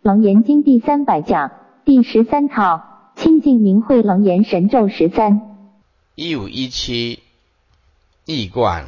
[0.00, 1.50] 楞严经第三百讲
[1.84, 5.56] 第十三套清净明慧楞严神咒十三
[6.14, 7.20] 一五一七
[8.24, 8.86] 易观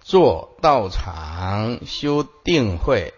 [0.00, 3.14] 做道场修定慧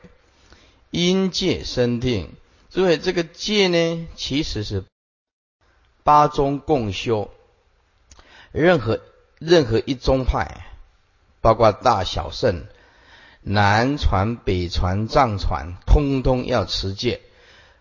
[0.91, 2.29] 因戒生定，
[2.69, 4.85] 所以这个戒呢，其实是
[6.05, 7.31] 八宗共修，
[8.53, 9.01] 任何
[9.39, 10.67] 任何一宗派，
[11.41, 12.65] 包括大小圣。
[13.49, 17.21] 南传、北传、藏传，通通要持戒。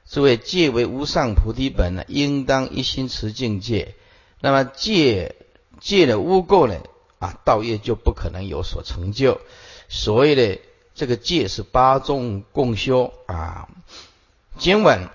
[0.07, 3.95] 诸位，戒为无上菩提本呢，应当一心持净戒。
[4.39, 5.33] 那么戒
[5.79, 6.79] 戒的污垢呢，
[7.17, 9.41] 啊，道业就不可能有所成就。
[9.89, 10.59] 所谓的
[10.93, 13.67] 这个戒是八众共修啊。
[14.59, 15.09] 今晚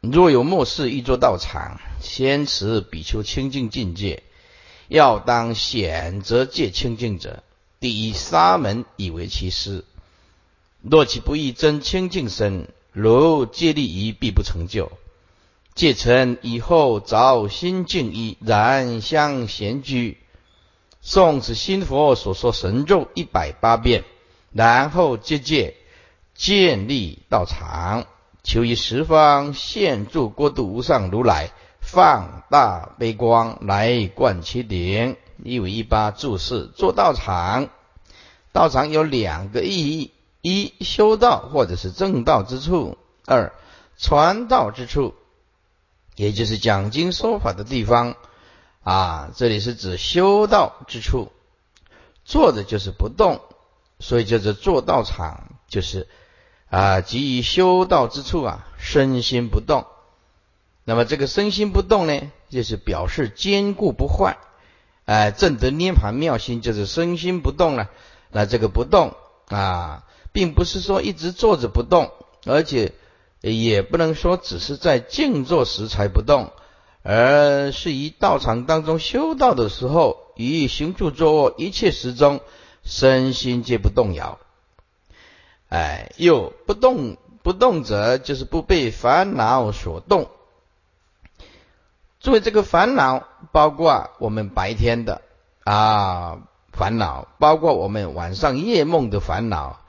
[0.00, 4.24] 若有末世一座道场，先持比丘清净境界，
[4.88, 7.44] 要当选择戒清净者。
[7.82, 9.84] 第一沙门以为其师，
[10.82, 14.92] 若其不益真清净身，如借力于必不成就。
[15.74, 20.18] 戒成以后，早心静一，然相闲居，
[21.04, 24.04] 诵此新佛所说神咒一百八遍，
[24.52, 25.74] 然后结戒，
[26.36, 28.06] 建立道场，
[28.44, 35.16] 求于十方现住国度无上如来，放大悲光来灌其顶。
[35.44, 37.68] 一五一八注释做道场，
[38.52, 43.52] 道场有两个意义：一修道或者是正道之处；二
[43.96, 45.14] 传道之处，
[46.14, 48.16] 也就是讲经说法的地方。
[48.84, 51.30] 啊，这里是指修道之处，
[52.24, 53.40] 坐的就是不动，
[54.00, 56.08] 所以叫做做道场，就是
[56.68, 59.86] 啊，基于修道之处啊，身心不动。
[60.84, 64.36] 那么这个身心不动呢，就是表示坚固不坏。
[65.04, 67.90] 哎，正得涅盘妙心就是身心不动了。
[68.30, 69.14] 那这个不动
[69.48, 72.12] 啊，并不是说一直坐着不动，
[72.46, 72.92] 而且
[73.40, 76.52] 也不能说只是在静坐时才不动，
[77.02, 82.40] 而是于道场当中修道的时候，于行住坐卧一切时中，
[82.84, 84.38] 身心皆不动摇。
[85.68, 90.30] 哎，又不动不动者，就是不被烦恼所动。
[92.22, 95.22] 作为这个烦恼，包括我们白天的
[95.64, 96.38] 啊
[96.72, 99.80] 烦恼，包括我们晚上夜梦的烦恼，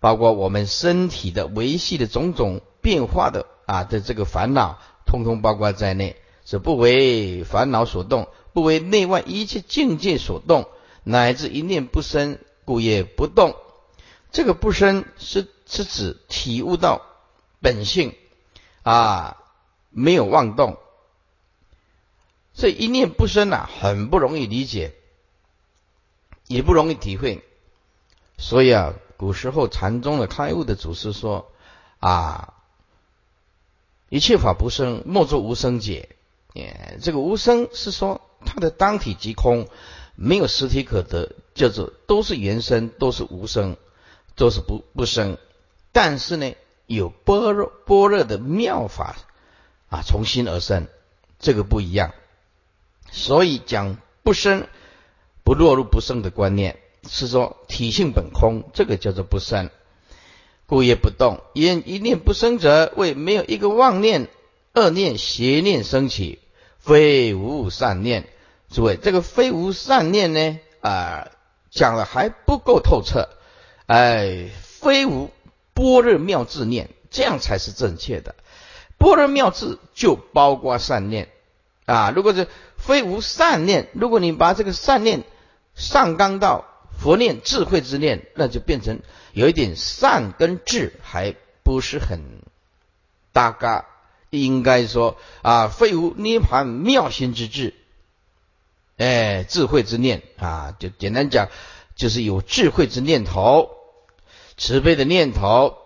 [0.00, 10.66] 包括我们身体的维系的种种变化的啊的这个烦恼，通通包括在内，是不为烦恼所动，不为内外一切境界所动，
[11.04, 13.54] 乃至一念不生，故也不动。
[14.32, 17.02] 这个不生是是指体悟到
[17.60, 18.12] 本性
[18.82, 19.36] 啊，
[19.90, 20.78] 没有妄动。
[22.54, 24.94] 这一念不生啊，很不容易理解，
[26.46, 27.42] 也不容易体会。
[28.38, 31.52] 所以啊，古时候禅宗的开悟的祖师说
[31.98, 32.54] 啊，
[34.08, 36.10] 一切法不生，莫作无生解。
[36.54, 39.68] 哎，这个无生是说它的当体即空，
[40.14, 43.76] 没有实体可得，叫做都是原生，都是无生，
[44.36, 45.38] 都是不不生。
[45.90, 46.54] 但是呢，
[46.86, 49.16] 有般若般若的妙法
[49.88, 50.86] 啊，从心而生，
[51.40, 52.14] 这个不一样。
[53.16, 54.66] 所以讲不生
[55.44, 59.70] 不落入不生的观念，是说体性本空，这个叫做不生，
[60.66, 61.40] 故业不动。
[61.52, 64.28] 因一念不生者，为没有一个妄念、
[64.72, 66.40] 恶念、邪念升起，
[66.80, 68.26] 非无善念。
[68.68, 71.28] 诸位，这个非无善念呢，啊，
[71.70, 73.28] 讲了还不够透彻。
[73.86, 75.30] 哎，非无
[75.72, 78.34] 般若妙智念，这样才是正确的。
[78.98, 81.28] 般若妙智就包括善念
[81.86, 82.48] 啊，如果是。
[82.86, 85.24] 非无善念，如果你把这个善念
[85.74, 86.66] 上纲到
[86.98, 89.00] 佛念、智慧之念，那就变成
[89.32, 92.42] 有一点善跟智还不是很
[93.32, 93.86] 搭嘎。
[94.30, 97.72] 应该说啊，非无涅盘妙心之智，
[98.96, 101.48] 哎，智慧之念啊，就简单讲，
[101.94, 103.70] 就是有智慧之念头、
[104.56, 105.78] 慈悲的念头。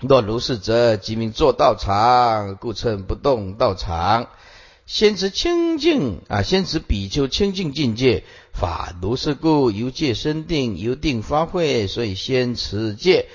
[0.00, 4.28] 若如是者，即名作道场，故称不动道场。
[4.86, 13.28] 先持清净啊，先持比丘清净境界法，如是故由戒生定，由定发慧，所以先持戒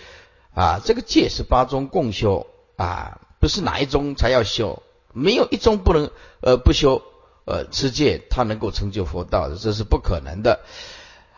[0.54, 0.80] 啊。
[0.86, 6.12] 这个戒是八宗共修啊，不是哪一宗才要修，没有一宗不能
[6.42, 7.02] 呃不修
[7.46, 10.60] 呃持戒，他能够成就佛道的，这是不可能的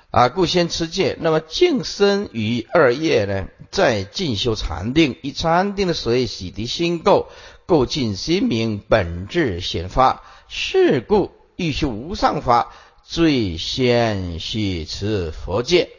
[0.09, 0.27] 啊。
[0.27, 7.27] 故先持戒，那么净身于二业呢，再进修禅定，以禅定的水洗涤心垢。
[7.71, 12.73] 故尽心明本质显发，是故欲修无上法，
[13.06, 15.89] 最先须持佛戒。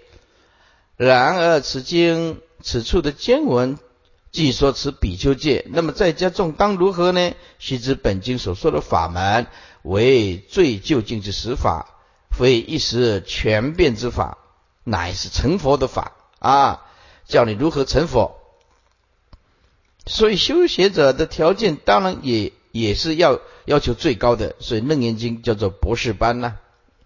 [0.98, 3.78] 然而此经此处的经文
[4.32, 7.32] 既说持比丘戒，那么在家众当如何呢？
[7.58, 9.46] 须知本经所说的法门
[9.80, 11.88] 为最究竟之实法，
[12.30, 14.36] 非一时全变之法，
[14.84, 16.82] 乃是成佛的法啊！
[17.24, 18.41] 教你如何成佛。
[20.06, 26.54] 所以修学者的条件当然也也是要要求最高的，所以楞严经叫做博士班呐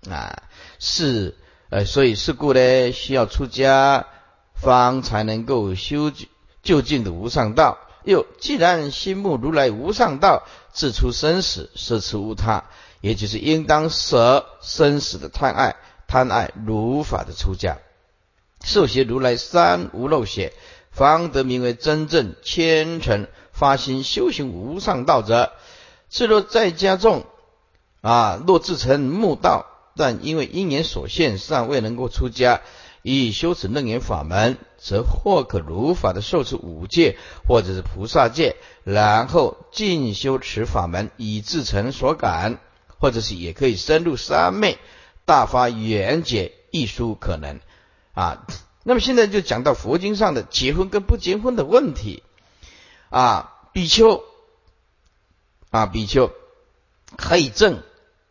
[0.08, 0.42] 啊，
[0.78, 1.34] 是
[1.68, 4.06] 呃，所以是故呢，需要出家
[4.54, 6.10] 方才能够修
[6.62, 7.78] 就近的无上道。
[8.04, 12.64] 又既然心目如来无上道，自出生死，摄持无他，
[13.00, 15.76] 也就是应当舍生死的贪爱，
[16.06, 17.78] 贪爱如法的出家，
[18.64, 20.52] 受学如来三无漏血。
[20.96, 25.52] 方得名为真正虔诚发心修行无上道者。
[26.08, 27.26] 是若在家众
[28.00, 32.62] 啊，若自成木道，但因为因缘所限，尚未能够出家，
[33.02, 42.58] 以修持楞严法门，则或可如法的受持五戒，或者是菩萨戒，然后进修持法门，以自成所感，
[42.98, 44.78] 或者是也可以深入三昧，
[45.26, 47.60] 大发圆解，亦殊可能
[48.14, 48.46] 啊。
[48.88, 52.22] 那么现在就讲到佛经上的结婚跟不结婚的问题
[53.10, 54.22] 啊，比丘
[55.70, 56.30] 啊，比丘
[57.16, 57.82] 可以证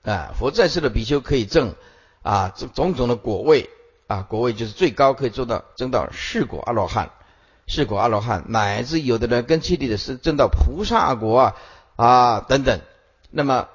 [0.01, 1.75] 啊，佛在世的比丘可以证
[2.21, 3.69] 啊，这种种的果位
[4.07, 7.11] 啊，果位就是最高可以做到证到四果阿罗汉，
[7.67, 11.55] 四果阿罗汉，乃至有的人跟其地的是证到菩萨果啊
[11.97, 12.79] 啊等等。
[13.29, 13.67] 那么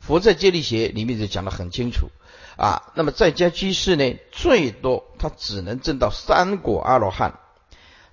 [0.00, 2.10] 佛在戒律学里面就讲得很清楚。
[2.56, 7.38] 啊，那么在家居士呢，最多他只能证到三果阿罗汉。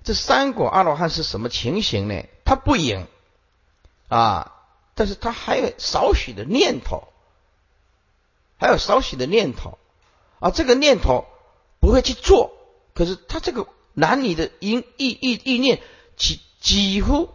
[0.04, 2.24] 这三果阿罗汉是什么情形呢？
[2.44, 3.06] 他不赢
[4.08, 4.52] 啊，
[4.94, 7.04] 但是他还有少许的念头，
[8.58, 9.78] 还有少许的念头
[10.40, 11.26] 啊，这个念头
[11.80, 12.52] 不会去做，
[12.94, 15.80] 可是他这个男女的因意意意念
[16.16, 17.30] 几几乎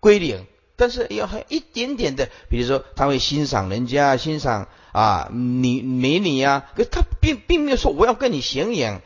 [0.00, 0.46] 归零。
[0.74, 9.00] 但是要还一点点的，比如说他会欣赏人家，欣赏啊女美女呀，可他并并没有说我要跟你显影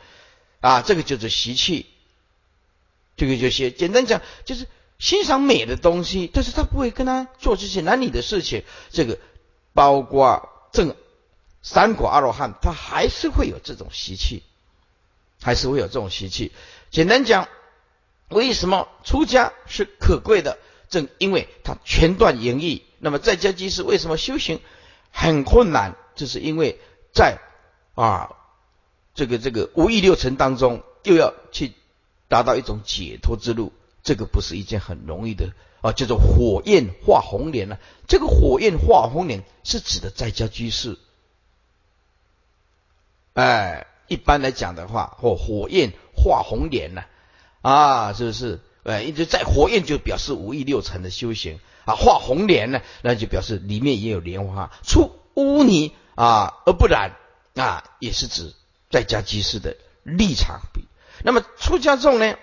[0.59, 1.85] 啊，这个就是习气，
[3.15, 4.67] 这个就是简单讲就是
[4.99, 8.63] 欣赏美的东西，但是他不会跟他做这些男女的事情。
[8.91, 9.17] 这个
[9.73, 10.95] 包括正
[11.61, 14.43] 三果阿罗汉，他还是会有这种习气，
[15.41, 16.51] 还是会有这种习气。
[16.89, 17.47] 简单讲，
[18.29, 20.57] 为什么出家是可贵的？
[20.89, 24.61] 正因为他全断淫欲，那么在家居士为什么修行
[25.11, 25.95] 很困难？
[26.15, 26.79] 就是因为
[27.13, 27.39] 在
[27.95, 28.35] 啊
[29.13, 31.73] 这个这个五欲六尘当中，又要去
[32.27, 33.71] 达到一种解脱之路，
[34.03, 37.77] 这个不是一件很容易的啊，叫做火焰化红莲呢。
[38.07, 40.97] 这个火焰化红莲是指的在家居士，
[43.33, 47.03] 哎，一般来讲的话，或火焰化红莲呢，
[47.61, 48.59] 啊，是不是？
[48.83, 54.71] 哎，一直在火焰就表示五欲六尘的修行啊，画红莲呢，那就表示里面也有莲花。
[54.83, 57.15] 出污泥啊而不染
[57.55, 58.53] 啊，也是指
[58.91, 60.59] 在家居士的立场。
[61.23, 62.35] 那么出家众呢，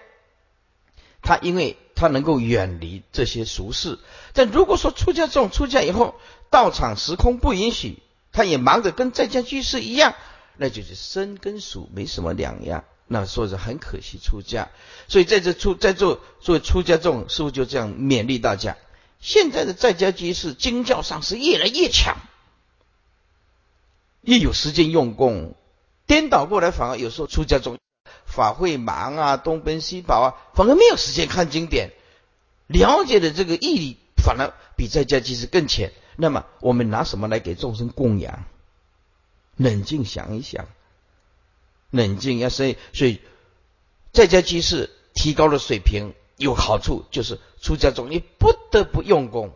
[1.21, 3.99] 他因为他能够远离这些俗事，
[4.33, 6.15] 但如果说出家众出家以后，
[6.51, 8.03] 道场时空不允许，
[8.33, 10.15] 他也忙着跟在家居士一样，
[10.57, 12.85] 那就是生跟熟没什么两样。
[13.07, 14.71] 那说是很可惜出家，
[15.09, 18.79] 所以在这出在做作为出家众，是不是就这样勉励大家。
[19.25, 22.19] 现在的在家居士经教上是越来越强，
[24.21, 25.55] 一有时间用功，
[26.07, 27.79] 颠倒过来反而有时候出家众
[28.27, 31.93] 法会忙啊，东奔西跑啊，反而没有时间看经典，
[32.67, 35.95] 了解的这个义理反而比在家居士更浅。
[36.17, 38.45] 那么我们拿什么来给众生供养？
[39.57, 40.69] 冷静想一想。
[41.89, 43.23] 冷静要所以所以
[44.13, 49.53] 在家居士提高了水平有好处，就是出家中你不得不用功，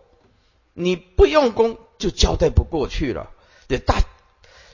[0.75, 3.31] 你不用功就交代不过去了。
[3.67, 4.01] 对大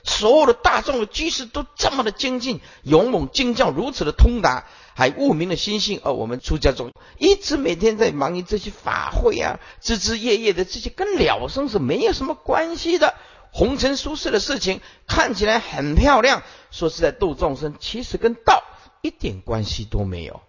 [0.05, 5.99] 所有的大众的居士都这么的精进勇猛，精教如此的通达，还悟明了心性。
[6.05, 13.15] 而我们出家中一直每天在忙于这些法会啊，枝枝叶叶的这些跟了生是没有什么关系的。
[13.51, 18.63] 红尘俗世的事情看起来很漂亮，说是在度众生，其实跟道
[19.01, 20.43] 一点关系都没有。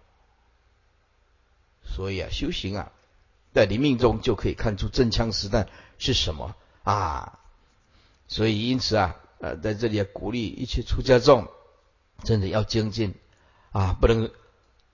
[1.86, 2.92] 所以啊，修行啊，
[3.54, 7.38] 在你命中就可以看出真枪实弹是什么啊。
[8.28, 11.48] 所以因此啊，呃，在这里鼓励一切出家众，
[12.24, 13.14] 真的要精进
[13.70, 14.30] 啊，不能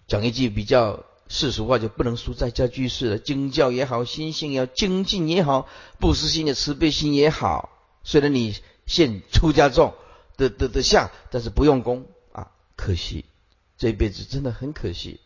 [0.07, 3.19] 讲一句比较世俗话，就不能输在家居士了。
[3.19, 5.67] 经教也好，心性要精进也好，
[5.99, 7.71] 不失心的慈悲心也好。
[8.05, 9.95] 虽然你现出家众
[10.37, 13.25] 的的的相，但是不用功啊，可惜
[13.79, 15.21] 这一辈子真的很可惜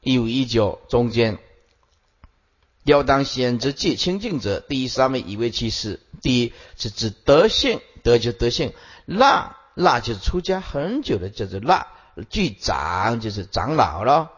[0.00, 1.38] 一五一九中间，
[2.84, 6.00] 要当先之戒清净者，第一三位以为其事。
[6.22, 8.72] 第一是指德性，德就德性，
[9.04, 11.86] 那那就是出家很久的叫做那，
[12.28, 14.30] 具长就是长老了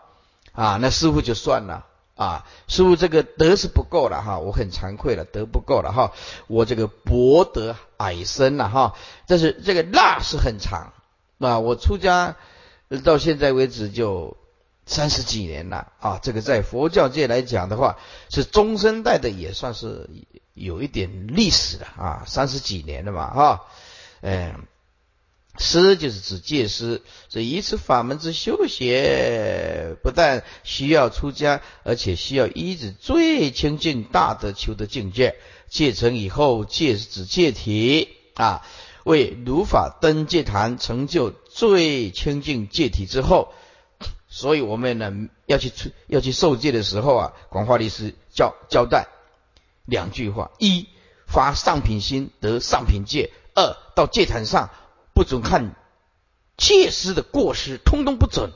[0.53, 1.87] 啊，那师傅就算了。
[2.15, 6.13] 啊，师傅，这个德是不够了哈，我很惭愧了，德不够了哈，
[6.47, 8.95] 我这个博德矮身了哈，
[9.27, 10.93] 但是这个那是很长。
[11.39, 12.37] 啊，我出家
[13.03, 14.37] 到现在为止就
[14.87, 17.99] 三十几年了啊，这个在佛教界来讲的话
[18.31, 20.09] 是中生代的，也算是
[20.55, 23.61] 有一点历史了啊，三十几年了嘛哈，
[24.21, 24.55] 嗯。
[25.59, 35.37] 师就是指戒师，这一次法门之修学，不但需要出家，而且需要依止最清净大德求的境界。
[35.69, 38.67] 戒成以后，戒是指戒体啊，
[39.05, 43.53] 为如法登戒坛，成就最清净戒体之后，
[44.33, 45.13] 所以我们呢
[45.45, 49.09] 要去出要去受戒的时候啊，广化律师交交代
[49.85, 50.89] 两句话：一
[51.27, 54.71] 发上品心得上品戒；二到戒坛上。
[55.15, 55.77] 不准看
[56.57, 58.51] 戒师的过失，通通不准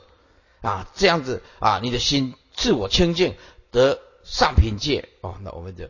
[0.61, 0.89] 啊！
[0.95, 3.35] 这样子啊，你的心自我清净
[3.69, 5.37] 得上品戒哦。
[5.43, 5.87] 那我们就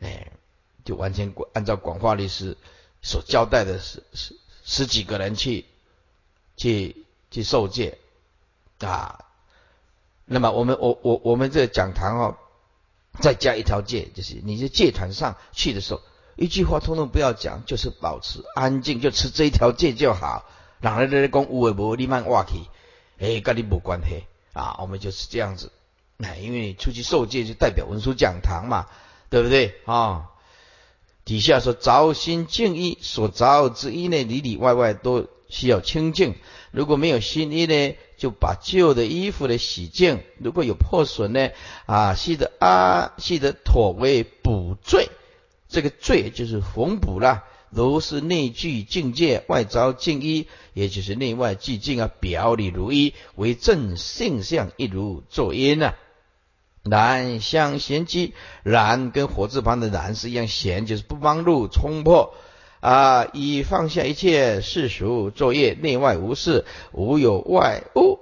[0.00, 0.32] 哎，
[0.84, 2.56] 就完全按照广化律师
[3.00, 5.66] 所交代的十十十几个人去
[6.56, 7.98] 去去受戒
[8.80, 9.24] 啊。
[10.24, 12.36] 那么我们我我我们这个讲堂哦，
[13.20, 16.00] 再加一条戒，就是你在戒坛上去的时候。
[16.36, 20.44] 一句话通通不要讲，就是保持安静，就持这一条戒就好。
[20.80, 22.58] 然后在讲无为无你慢话去，
[23.18, 24.78] 诶，跟你没关系啊。
[24.80, 25.70] 我们就是这样子，
[26.18, 28.86] 哎，因为出去受戒就代表文书讲堂嘛，
[29.30, 30.30] 对不对啊？
[31.24, 36.34] 底下说凿心净意，所凿之衣呢，里里外外都需要清净。
[36.72, 40.22] 如果没有新意呢，就把旧的衣服呢洗净。
[40.38, 41.50] 如果有破损呢，
[41.84, 45.10] 啊，系得啊，系得妥为补缀。
[45.68, 55.94] 这个罪就是缝补了，如是内具境界，外着净衣，也就是内外俱净啊，表里如一，为正性相一如作因啊。
[56.82, 62.34] 然相贤机，然跟火字旁的然是一样，贤就是不帮助冲破
[62.84, 68.18] 啊，以放下一切世俗作业，内外无事，无有外物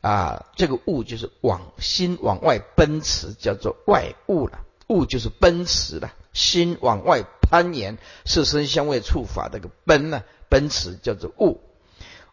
[0.00, 0.46] 啊。
[0.56, 4.60] 这个物就是往心往外奔驰，叫做外物了。
[4.88, 6.14] 物就是奔驰了。
[6.32, 11.60] 心往外攀岩，色身香味触法这个奔呢，奔驰叫做物，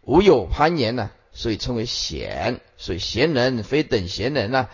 [0.03, 2.61] 无有攀岩呢，所以称为贤。
[2.77, 4.69] 所以贤人非等闲人呢，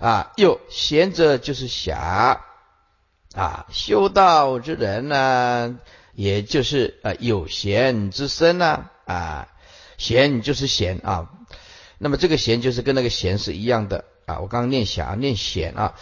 [0.00, 2.40] 啊，又贤者就是侠
[3.34, 5.78] 啊，修道之人呢，
[6.18, 9.46] 也就是啊有贤之身呐，啊，
[9.98, 11.30] 贤就是贤啊，
[11.96, 15.94] 那么这个贤就是跟那个贤是一样的啊，我刚刚念侠念贤啊。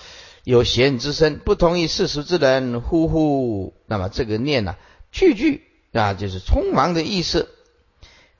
[0.42, 3.74] 有贤之身，不同于世俗之人，呼呼。
[3.86, 4.76] 那么这个念呢，
[5.12, 7.50] 句句啊，就是匆忙的意思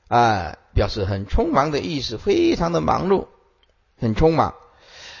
[0.07, 3.27] 啊，表示很匆忙的意思，非常的忙碌，
[3.99, 4.55] 很匆忙，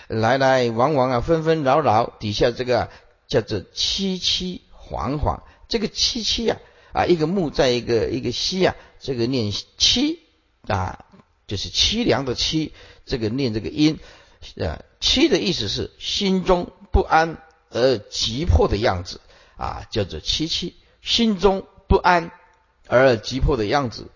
[0.07, 2.13] 来来往往啊，纷纷扰扰。
[2.19, 2.89] 底下这个
[3.27, 6.59] 叫做凄凄惶惶，这个凄凄啊
[6.93, 10.19] 啊，一个木在一个一个西啊，这个念凄
[10.67, 11.05] 啊，
[11.47, 12.71] 就是凄凉的凄，
[13.05, 13.99] 这个念这个音
[14.59, 16.71] 啊，凄的意思是心中。
[16.97, 19.21] 不安而急迫的样子
[19.55, 22.31] 啊，叫做凄凄；心中不安
[22.87, 24.07] 而急迫的样子，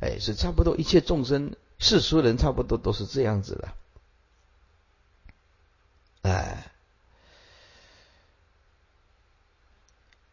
[0.00, 0.76] 哎，是差不多。
[0.76, 3.68] 一切众生世俗人差不多都是这样子的，
[6.30, 6.72] 哎，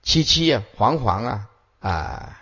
[0.03, 2.39] 凄凄啊，惶惶啊啊。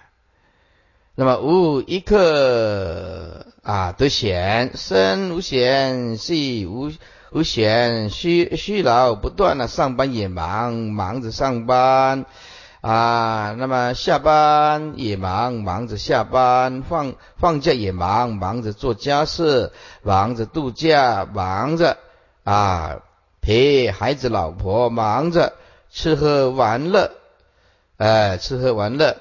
[1.15, 6.91] 那么无一刻啊得闲，身无闲，细无。
[7.34, 12.25] 无闲，虚虚劳不断了，上班也忙，忙着上班
[12.82, 13.56] 啊。
[13.58, 19.72] 那么下班也忙，忙着下班；放放假也忙，忙着做家事，
[20.03, 22.00] 忙着度假，忙着
[22.44, 22.98] 啊
[23.39, 25.53] 陪孩子、老婆，忙着
[25.89, 27.21] 吃喝玩乐。
[28.01, 29.17] 哎，吃喝玩乐，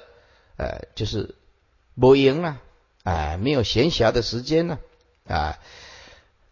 [0.56, 1.34] 哎，就是
[2.00, 2.62] 不赢啊，
[3.04, 4.78] 哎，没有闲暇的时间呢，
[5.28, 5.58] 啊。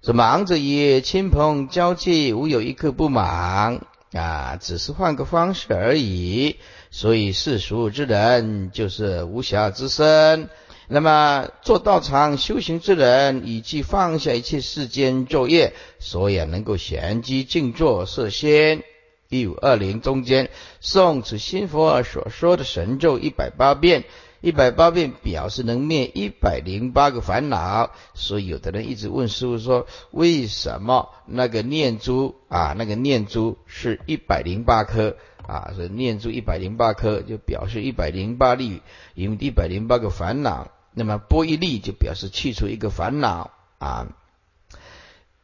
[0.03, 6.57] 是忙着也，亲朋交际无有一刻不忙啊，只是换个方式而已。
[6.91, 10.51] 所以世俗之人就是无暇之身。
[10.87, 18.83] 那么做道场修行之人，以及放下一切世间作业，所以能够闲机静坐摄仙。
[19.29, 20.51] 一五二零中间
[20.83, 24.05] 诵此新佛所说的神咒一百八遍，
[24.41, 35.17] 一百八遍表示能灭一百零八个烦恼，所以有的人一直问师傅说，为什么那个念珠啊，那个念珠是一百零八颗
[35.47, 35.73] 啊？
[35.75, 38.81] 所以念珠一百零八颗就表示一百零八粒，
[39.15, 44.09] 因为一百零八个烦恼，那么拨一粒就表示去除一个烦恼啊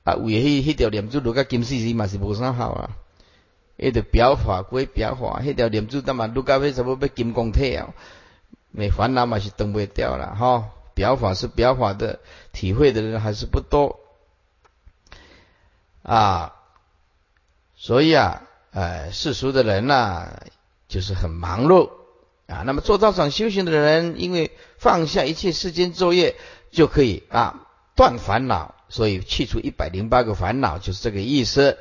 [0.04, 0.14] 啊！
[0.14, 2.90] 为迄迄条念珠如果金丝丝嘛是无啥好啊，
[3.78, 7.94] 迄条表法归表法，迄条念珠他妈如果为什么要金光体啊？
[8.76, 12.18] 没烦恼嘛是登不掉了哈，表法是表法的，
[12.52, 14.00] 体会的人还是不多
[16.02, 16.56] 啊，
[17.76, 20.40] 所以啊，呃，世俗的人呐，
[20.88, 21.90] 就是很忙碌
[22.48, 22.64] 啊。
[22.66, 26.34] 那么做道场修行的人，因为放下一切世间作业，
[26.72, 31.78] 就可以啊断烦恼，所以去除一百零八个烦恼，就是这个意思。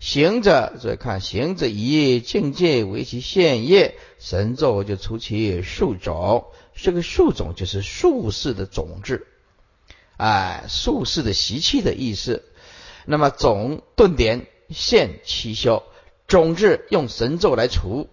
[0.00, 6.46] 行者，所以看行者以境界为其现业，神咒就出其树种。
[6.74, 9.26] 这个树种就是术士的种子，
[10.16, 12.42] 哎，术士的习气的意思。
[13.04, 15.82] 那么种顿点现其修，
[16.26, 18.08] 种子用神咒来除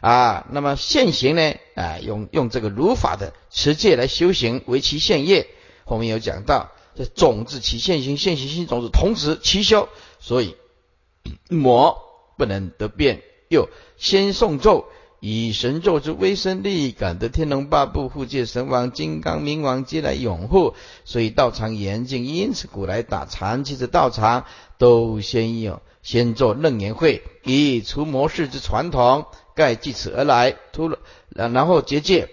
[0.00, 0.46] 啊。
[0.52, 1.54] 那么现行呢？
[1.74, 5.48] 啊，用用这个如法的持戒来修行为其现业。
[5.84, 9.88] 后面有讲到，这种子起现行，现行性种子同时齐修，
[10.20, 10.54] 所以。
[11.48, 11.98] 魔
[12.36, 14.86] 不能得变，又先诵咒，
[15.20, 20.74] 以神咒之威声力，感得天龙八部、护戒神王、金刚明王皆来拥护，
[21.04, 22.26] 所以道场严禁。
[22.26, 24.46] 因此古来打长期的道场，
[24.78, 30.56] 都先有先做楞严会，以除魔事之传统，盖即此而来。
[30.72, 30.90] 突
[31.28, 32.30] 然，然后结界，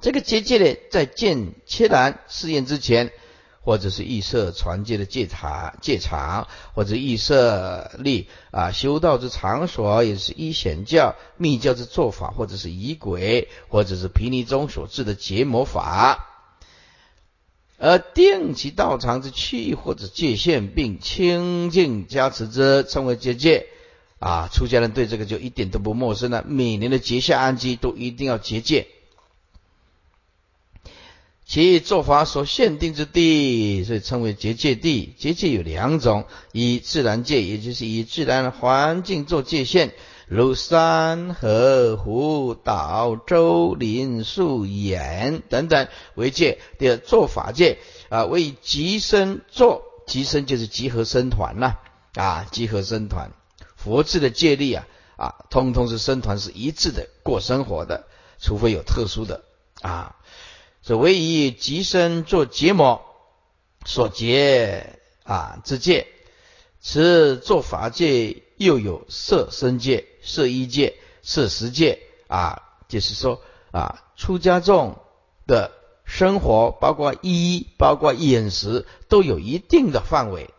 [0.00, 3.12] 这个结界呢，在见切然试验之前。
[3.64, 16.26] 或者是预设传戒的戒场戒场，或者预设立啊修道之场所，也是一显教密教之做法，或者是仪轨，或者是毗尼中所制的结魔法，
[17.78, 23.66] 而定其道场之区域或者界限，并清净加持之，称为结界
[24.18, 24.48] 啊。
[24.52, 28.88] 出家人对这个就一点都不陌生了，每年的结下安基都一定要结界。
[31.52, 35.14] 其做法所限定之地，所以称为结界地。
[35.18, 39.90] 结界有两种：以自然界，也就是以自然环境做界限，
[40.26, 47.76] 如山河湖岛洲林树岩等等为界；第二，做法界
[48.08, 51.74] 啊，为集生做集生，就是集合生团呐
[52.14, 53.30] 啊，集合生团。
[53.76, 54.86] 佛制的戒律啊
[55.18, 58.06] 啊，通通是生团是一致的过生活的，
[58.40, 59.42] 除非有特殊的
[59.82, 60.16] 啊。
[60.82, 63.02] 所谓以极身做结膜
[63.84, 66.08] 所结啊之戒，
[66.80, 73.40] 此做法界又有色身界、色衣界、色食界啊，就是说
[73.70, 74.98] 啊，出家众
[75.46, 75.70] 的
[76.04, 80.50] 生活，包括衣、包括饮食，都有一定的范围，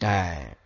[0.00, 0.56] 哎，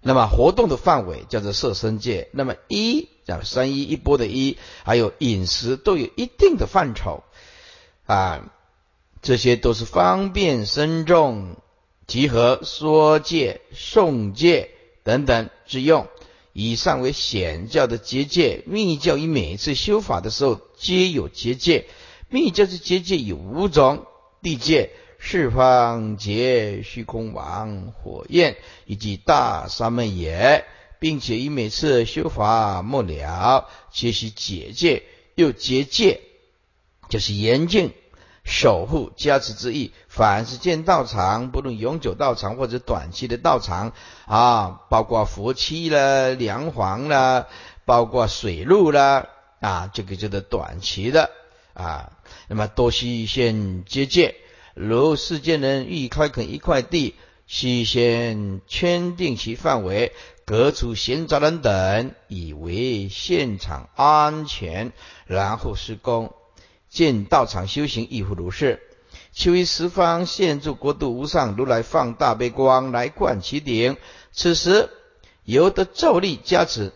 [0.00, 7.24] 那么活动的范围叫做色身界，那么衣叫三衣一波的衣，还有饮食都有一定的范畴。
[8.06, 8.52] 啊，
[9.20, 11.56] 这些都是方便僧众
[12.06, 14.70] 集合说戒、诵戒
[15.02, 16.06] 等等之用。
[16.52, 21.86] 以上为显教的结界，密教以每一次修法的时候皆有结界。
[22.30, 24.06] 密教之结界有五种：
[24.40, 30.64] 地界、四方劫、虚空王、火焰以及大沙门也，
[30.98, 35.02] 并且以每次修法末了，皆须解戒，
[35.34, 36.20] 又结界。
[37.08, 37.92] 就是严禁
[38.44, 39.92] 守护加持之意。
[40.08, 43.92] 凡是建道场，不论永久道场或者短期的道场
[44.26, 47.46] 啊，包括佛七啦、梁皇啦，
[47.84, 49.26] 包括水路啦
[49.60, 51.30] 啊，这个叫做短期的
[51.74, 52.12] 啊。
[52.48, 54.36] 那么多须先结界，
[54.74, 57.14] 如世间人欲开垦一块地，
[57.46, 60.12] 须先圈定其范围，
[60.44, 64.92] 隔除闲杂人等，以为现场安全，
[65.26, 66.32] 然后施工。
[66.88, 68.80] 见道场修行亦复如是。
[69.32, 73.96] 求于十方现住国度无上如来放大悲光来灌其顶，
[74.32, 74.88] 此时
[75.44, 76.92] 由得咒力加持，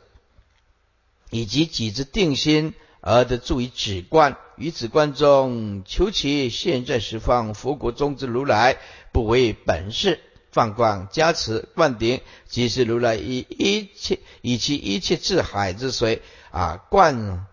[1.31, 2.73] 以及己之定心
[3.03, 4.39] 而得住于止观。
[4.57, 8.79] 于止观中求其现在十方佛国中之如来
[9.13, 17.47] 不为本事放光加持灌顶，即是如来以一切以其一切至海之水啊灌。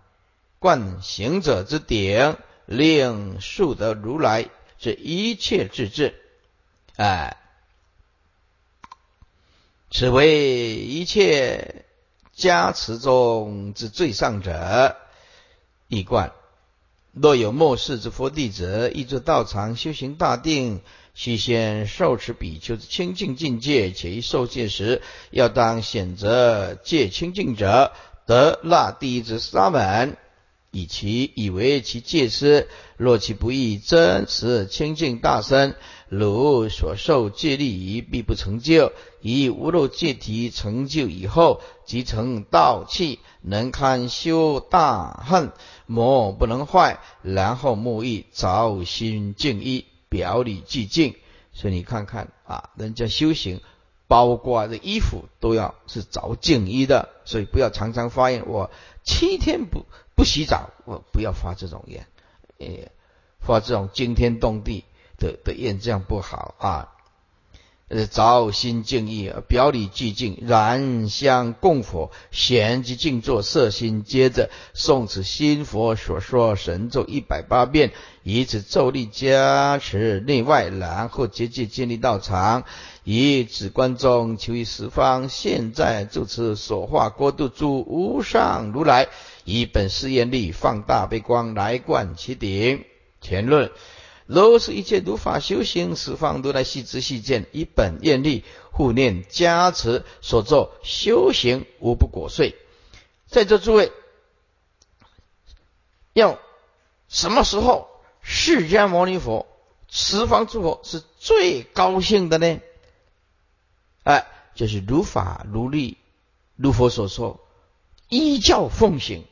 [0.60, 6.15] 观行者之顶，令树得如来这一切智智，
[6.96, 7.38] 哎，
[9.91, 11.86] 此为一切
[12.34, 14.96] 加持中之最上者，
[15.88, 16.32] 一观。
[17.12, 20.82] 若有末世之佛弟子，亦作道场修行大定，
[21.15, 27.91] 须先受持比丘之清净境界，且于受戒时，要当选择戒清净者，
[28.28, 30.15] 得那第一之沙门，
[30.72, 32.68] 以其以为其戒师。
[32.98, 35.76] 若其不义真实清净大身，
[36.10, 38.92] 如所受戒力仪，必不成就。
[39.22, 45.52] 以无漏戒体成就以后，即成道器，能堪修大恨。
[45.86, 51.16] 魔不能坏，然后沐浴着心静意，表里寂静。
[51.54, 53.62] 所以你看看啊，人家修行，
[54.08, 57.10] 包括的衣服都要是着净衣的。
[57.26, 58.72] 所以不要常常发现，我
[59.04, 59.86] 七天不
[60.18, 62.08] 不洗澡，我不要发这种愿，
[62.58, 62.92] 诶，
[63.40, 64.84] 发这种惊天动地
[65.20, 66.97] 的的愿，这样不好啊。
[67.89, 74.04] 呃，着心静意，表里寂静，燃香供佛，闲即静坐，摄心。
[74.04, 82.65] 接着诵此心佛所说神咒一百八遍，以此咒力加持内外，然后结界建立道场，
[83.06, 85.30] 以指观中求于十方。
[85.30, 89.08] 现在住此所化国度诸无上如来，
[89.45, 92.84] 以本誓愿力放大悲光来灌其顶。
[93.21, 93.71] 前论。
[94.28, 102.56] 如是一切如法修行，十方如来悉知悉见，以本愿力护念加持所作修行，无不果遂。
[103.26, 103.92] 在座诸位，
[106.13, 106.40] 要
[107.08, 107.88] 什么时候
[108.22, 109.48] 释迦牟尼佛、
[109.90, 112.60] 十方诸佛是最高兴的呢？
[114.04, 115.98] 哎，就是如法如律，
[116.56, 117.40] 如佛所说，
[118.10, 119.26] 依教奉行。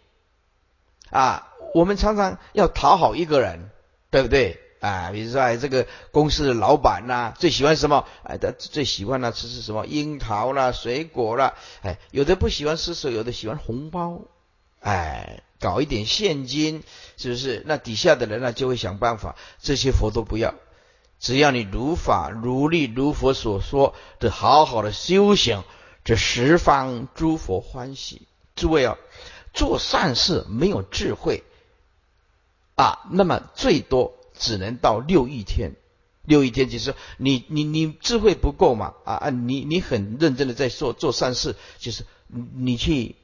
[1.09, 3.69] 啊，我们常常要讨好一个人，
[4.09, 4.61] 对不对？
[4.79, 8.05] 啊，比如说哎，这个公司的老板呐，最喜欢什么？
[8.23, 11.55] 哎，他最喜欢呢吃吃什么樱桃啦、水果啦。
[11.81, 14.21] 哎，有的不喜欢施舍，有的喜欢红包。
[14.81, 16.83] 哎，搞一点现金，
[17.17, 17.63] 是不是？
[17.65, 20.53] 那底下的人呢，就会想办法，这些佛都不要，
[21.19, 25.63] 只要你如法如律如佛所说的好好的修行，
[26.03, 28.27] 这十方诸佛欢喜。
[28.55, 28.97] 诸位啊，
[29.53, 31.43] 做善事没有智慧
[32.75, 34.13] 啊，那么最多。
[34.37, 35.75] 只能到六亿天，
[36.23, 43.15] 六亿天就是你你你智慧不够嘛啊啊你你很认真的在做做善事，就是你去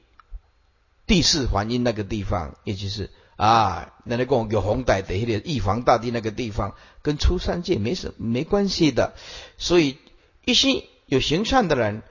[1.06, 9.14] 第四环音那个地方，也就是啊那那讲有红带的一点玉皇大帝那个地方，跟出三界没什没关系的，
[9.58, 9.98] 所以
[10.44, 12.02] 一心有行善的人，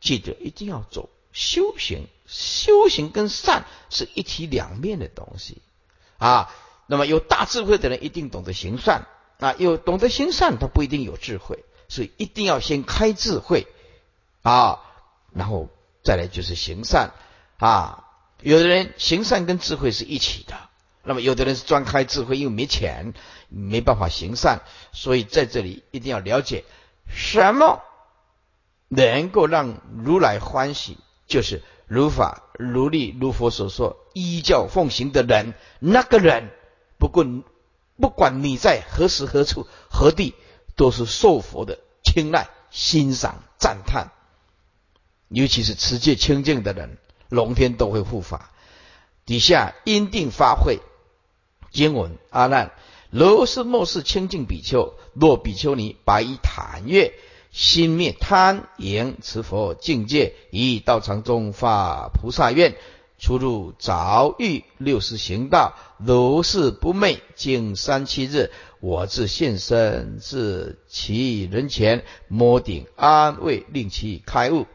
[0.00, 5.58] 记得一定要走修行，修行跟善是一体两面的东西
[6.16, 6.50] 啊。
[6.90, 9.06] 那么有大智慧的人一定懂得行善
[9.38, 13.66] 啊，有懂得行善，他不一定有智慧，所以一定要先开智慧
[14.40, 14.80] 啊，
[15.34, 15.68] 然后
[16.02, 17.12] 再来就是行善
[17.58, 18.06] 啊。
[18.40, 20.56] 有的人行善跟智慧是一起的，
[21.04, 23.12] 那么有的人是专开智慧，因为没钱
[23.50, 26.64] 没办法行善，所以在这里一定要了解
[27.06, 27.82] 什么
[28.88, 30.96] 能够让如来欢喜，
[31.26, 36.50] 就是如法如律如佛所说依教奉行的人，那个人。
[36.98, 37.24] 不过，
[38.00, 40.34] 不管你在何时何处何地，
[40.76, 44.12] 都是受佛的青睐、欣赏、赞叹。
[45.28, 48.50] 尤其是持戒清净的人，龙天都会护法。
[49.26, 50.80] 底下因定发会
[51.70, 52.72] 经文：阿难，
[53.10, 57.12] 如是末世清净比丘，若比丘尼白衣坦月，
[57.50, 62.76] 心灭贪淫，持佛境界，以道场中发菩萨愿。
[63.18, 68.50] 出入早遇，六时行道，如是不昧，经三七日，
[68.80, 74.66] 我自现身至其人前，摸顶安慰，令其开悟。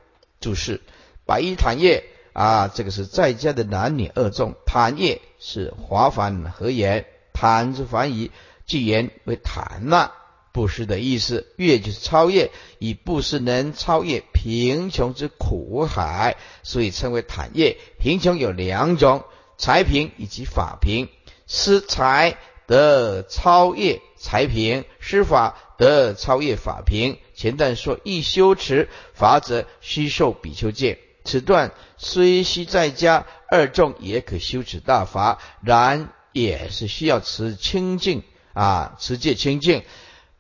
[0.42, 0.82] 注释：
[1.26, 2.04] 白衣坦业
[2.34, 4.56] 啊，这个是在家的男女二众。
[4.66, 8.30] 坦业是华凡合言，坦之凡语，
[8.66, 10.12] 即言为坦那。
[10.54, 17.78] 布施的意思，越就是超越，以布施能超越贫穷之苦海，所以称为坦业。
[18.00, 19.24] 贫穷有两种，
[19.58, 21.10] 财贫以及法贫。
[21.48, 22.38] 施财
[22.68, 27.18] 得超越财贫，施法得超越法贫。
[27.34, 31.00] 前段说一修持法者，须受比丘戒。
[31.26, 39.84] 此段虽需在家，二众也可修持大法，然也是需要持清净啊，持戒清净。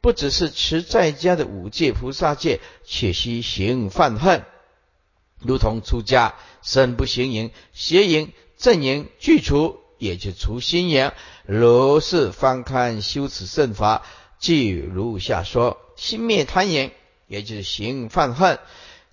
[0.03, 4.43] 不只是持在家的五戒菩萨戒，且须行犯恨，
[5.39, 11.13] 如同出家，身不行淫，邪淫、正淫具除，也就除心淫。
[11.45, 14.05] 如是翻看修持圣法，
[14.39, 16.91] 即如下说：心灭贪淫，
[17.27, 18.59] 也就是行犯恨，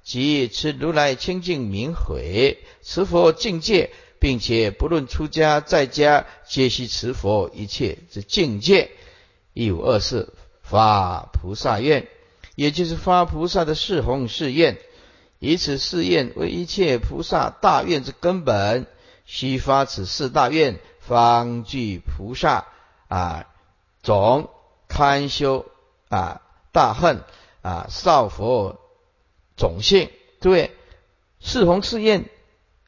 [0.02, 8.90] 即持如来清净明慧，持佛境界，并且不论出家在家，皆须持佛一切之境界。
[9.52, 10.32] 一五二四
[10.70, 12.06] 发菩萨愿，
[12.54, 14.78] 也就是发菩萨的誓弘誓愿，
[15.40, 18.86] 以此誓愿为一切菩萨大愿之根本。
[19.24, 22.66] 须发此四大愿，方具菩萨
[23.08, 23.46] 啊
[24.02, 24.48] 总
[24.86, 25.66] 堪修
[26.08, 27.24] 啊大恨
[27.62, 28.80] 啊少佛
[29.56, 30.08] 种性，
[30.40, 30.70] 对
[31.40, 32.28] 四弘誓愿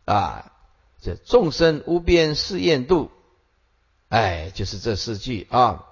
[0.05, 0.53] 啊，
[1.01, 3.11] 这众生无边誓愿度，
[4.09, 5.87] 哎，就是这四句啊。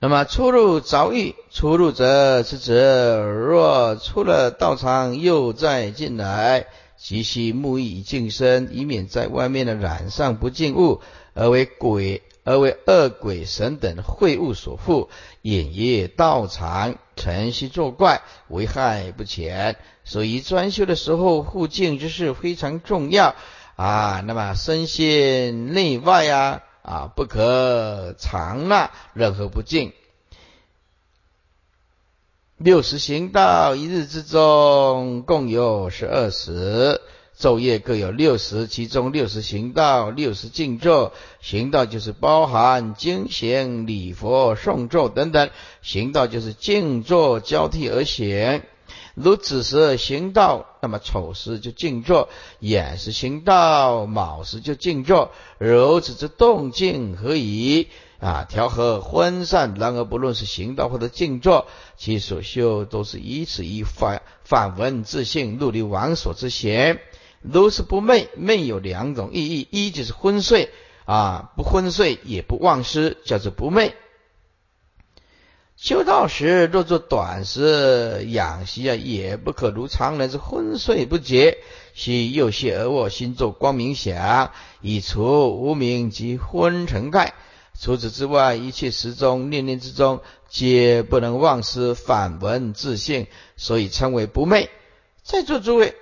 [0.00, 3.16] 那么出入凿狱，出入者是指
[3.48, 6.66] 若出了道场，又再进来。
[6.96, 11.02] 即须沐浴以净身，以免在外面的染上不净物，
[11.34, 15.08] 而为鬼，而为恶鬼神等秽物所缚，
[15.42, 19.76] 引业道场，晨曦作怪，危害不浅。
[20.04, 23.34] 所以专修的时候，护净之事非常重要
[23.76, 24.22] 啊。
[24.24, 29.94] 那么身心内外啊啊，不可藏纳任何不净。
[32.58, 37.00] 六十行道，一日之中共有十二时，
[37.38, 41.14] 昼夜各有六十，其中六十行道，六十静坐。
[41.40, 45.48] 行道就是包含经行、礼佛、诵咒等等，
[45.80, 48.62] 行道就是静坐交替而行。
[49.14, 55.30] 如子时行道，那么丑时就静坐；寅时行道，卯时就静坐。
[55.58, 57.88] 如此之动静何以？
[58.18, 59.74] 啊，调和分散。
[59.78, 67.00] 然而，不论是行道或者静坐，其所修都是以此以反反闻自性，入离王所之贤，
[67.52, 68.28] 都是不昧。
[68.36, 70.70] 昧有两种意义：一就是昏睡
[71.04, 73.94] 啊，不昏睡也不忘失，叫做不昧。
[75.84, 81.58] 修道时若做短时养息啊，也不可如常人之昏睡不觉，
[81.92, 87.34] 须右泻而卧，心作光明想，以除无明及昏沉盖。
[87.78, 93.26] 除此之外，一切时中念念之中，皆不能忘失反闻自性，
[93.58, 94.70] 所以称为不昧。
[95.22, 95.94] 在座诸位，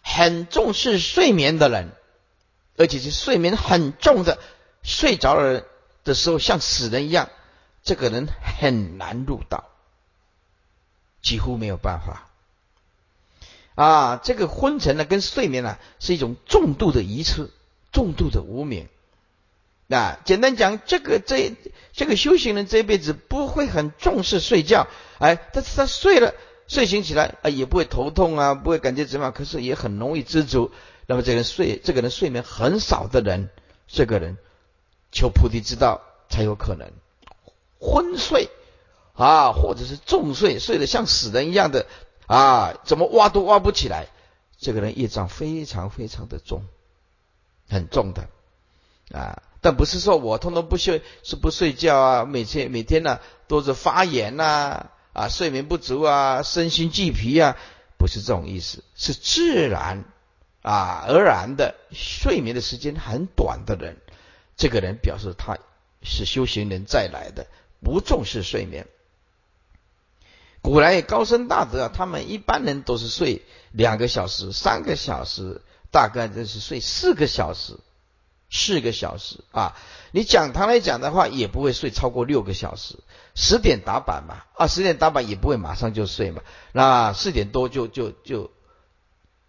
[0.00, 1.92] 很重视睡眠的人，
[2.78, 4.38] 而且是睡眠很重的，
[4.82, 5.64] 睡着的人
[6.04, 7.28] 的时候像死人一样，
[7.82, 9.64] 这个人很难入道，
[11.22, 12.26] 几乎没有办法。
[13.74, 17.50] 啊，这个昏沉呢，跟睡眠呢，是一种重度的愚痴，
[17.92, 18.88] 重度的无明。
[19.86, 21.56] 那简单讲，这个这
[21.92, 24.86] 这个修行人这一辈子不会很重视睡觉，
[25.18, 26.34] 哎，但是他睡了，
[26.68, 30.70] 睡醒起来啊，也不会头痛啊，不会感觉怎么样，可是也很容易知足。
[31.06, 33.48] 那么这个人睡，这个人睡眠很少的人，
[33.88, 34.36] 这个人
[35.10, 36.92] 求菩提之道才有可能
[37.80, 38.50] 昏睡
[39.14, 41.86] 啊，或者是重睡，睡得像死人一样的
[42.26, 44.06] 啊，怎么挖都挖不起来。
[44.58, 46.64] 这个人业障非常非常的重，
[47.68, 48.28] 很重的
[49.10, 49.42] 啊。
[49.62, 57.56] 但不是说我通通不睡，是不睡觉啊，每天每天呢都是发炎呐，啊，睡眠不足啊，身心俱疲啊，
[57.98, 60.04] 不是这种意思，是自然
[60.62, 63.98] 啊而然的睡眠的时间很短的人，
[64.56, 65.58] 这个人表示他
[66.02, 67.46] 是修行人再来的，
[67.82, 68.86] 不重视睡眠。
[70.62, 77.78] 古来高僧大德啊，他们一般人都是睡两个小时、三个小时，大概就是睡四个小时。
[78.52, 79.76] 四个小时啊，
[80.10, 82.98] 你讲堂来讲的话，也不会睡超过六个小时。
[83.36, 86.42] 十点打板嘛，啊，十点打板也不会马上就睡嘛。
[86.72, 88.50] 那四点多就就就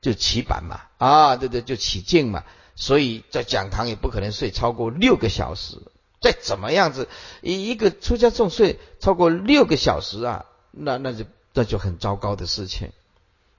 [0.02, 2.44] 就起板嘛，啊，对对，就起劲嘛。
[2.76, 5.82] 所以在讲堂也不可能睡超过六个小时。
[6.22, 7.10] 再怎么样子，
[7.42, 12.92] 一一个出家众睡超过六个小时啊，那那就那就很糟糕的事情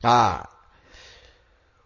[0.01, 0.49] 啊。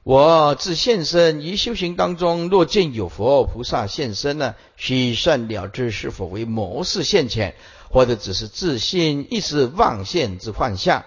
[0.03, 7.57] 我自现身于修行当中，若见有佛菩萨现身呢，须善了知是否为谋事现前，
[7.91, 11.05] 或者只是自信一时妄现之幻象，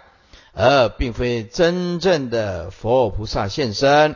[0.54, 4.16] 而并非真正的佛菩萨现身。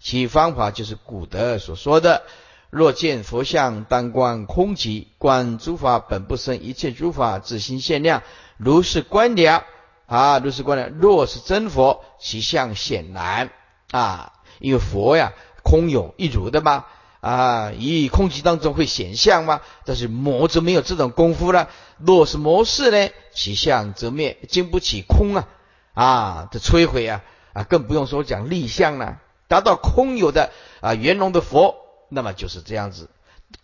[0.00, 2.22] 其方法就是古德所说的：
[2.72, 8.22] 若见佛像，当观空寂，观诸法本不生，一切诸法自心现量，
[8.56, 9.64] 如是观了
[10.06, 10.88] 啊，如是观了。
[10.88, 13.50] 若是真佛，其相显然。
[13.90, 16.86] 啊，因为佛呀，空有一如的嘛，
[17.20, 19.60] 啊，以空寂当中会显相吗？
[19.84, 21.68] 但是魔则没有这种功夫了。
[21.98, 25.46] 若是魔事呢，其相则灭，经不起空啊，
[25.92, 27.20] 啊的摧毁啊，
[27.52, 29.18] 啊，更不用说讲立相了。
[29.46, 31.76] 达到空有的啊圆融的佛，
[32.14, 33.08] 那么就是这样子，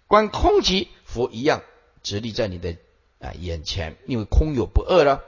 [0.06, 1.61] 观空即，佛一样
[2.02, 2.76] 直立在你的
[3.20, 5.20] 啊眼前，因为空有不二了。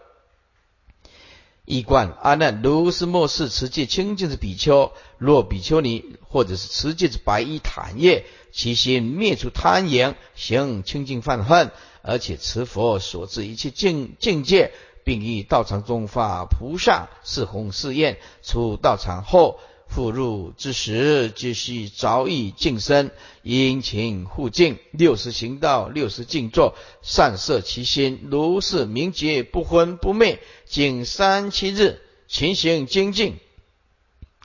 [1.67, 14.73] 一贯阿难，如是末世持戒清净之比丘，若比丘尼或者是持戒之白衣坦叶，其心灭除贪淫，行清净犯恨，而且持佛所致一切境境界，
[15.05, 19.61] 并于道场中发菩萨是弘誓愿，出道场后。
[19.91, 23.11] 复入之时，皆须早已净身，
[23.43, 33.39] 殷勤护净，六十行道，六十静坐，善摄其心，如是明洁不昏不昧，经三七日，勤行精进。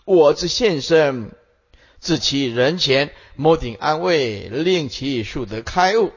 [0.04, 1.32] 我之现身，
[2.00, 6.12] 自其人前，摩顶安慰，令其速得开悟。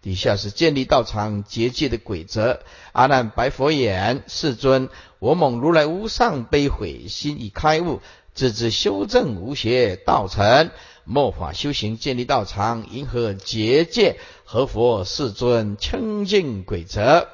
[0.00, 2.60] 底下是建立道场结界的规则。
[2.92, 8.00] 阿难白佛言：“世尊，我蒙如来无上悲悔，心已开悟，
[8.32, 10.70] 自知修正无邪道成，
[11.04, 17.28] 末法修行建立道场，迎合结界，合佛世尊清净规则。”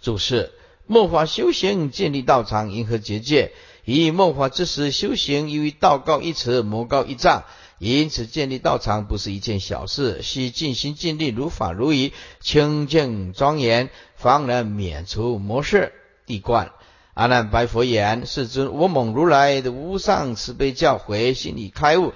[0.00, 0.52] 注释：
[0.86, 3.52] 末法修行建立道场，迎合结界，
[3.84, 7.42] 以末法之时修行，由于道高一尺，魔高一丈。
[7.78, 15.92] 因此，建立道场不是一件小事，需尽心尽力，如法如仪，清净庄严，方能免除魔事。
[16.24, 16.70] 地观
[17.12, 22.12] 阿难白佛言：“世尊，我蒙如来的无上慈悲教诲，心里开悟，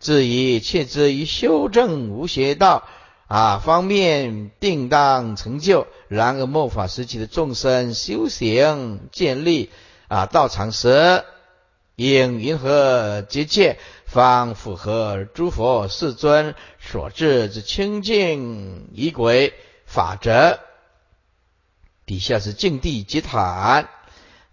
[0.00, 2.88] 至于切之于修正无邪道
[3.28, 5.86] 啊方面，定当成就。
[6.08, 9.70] 然而末法时期的众生修行建立
[10.08, 11.22] 啊道场时，
[11.96, 13.78] 应云何结界？”
[14.12, 19.54] 方符合诸佛世尊所制之清净仪轨
[19.86, 20.60] 法则。
[22.04, 23.88] 底下是净地集坛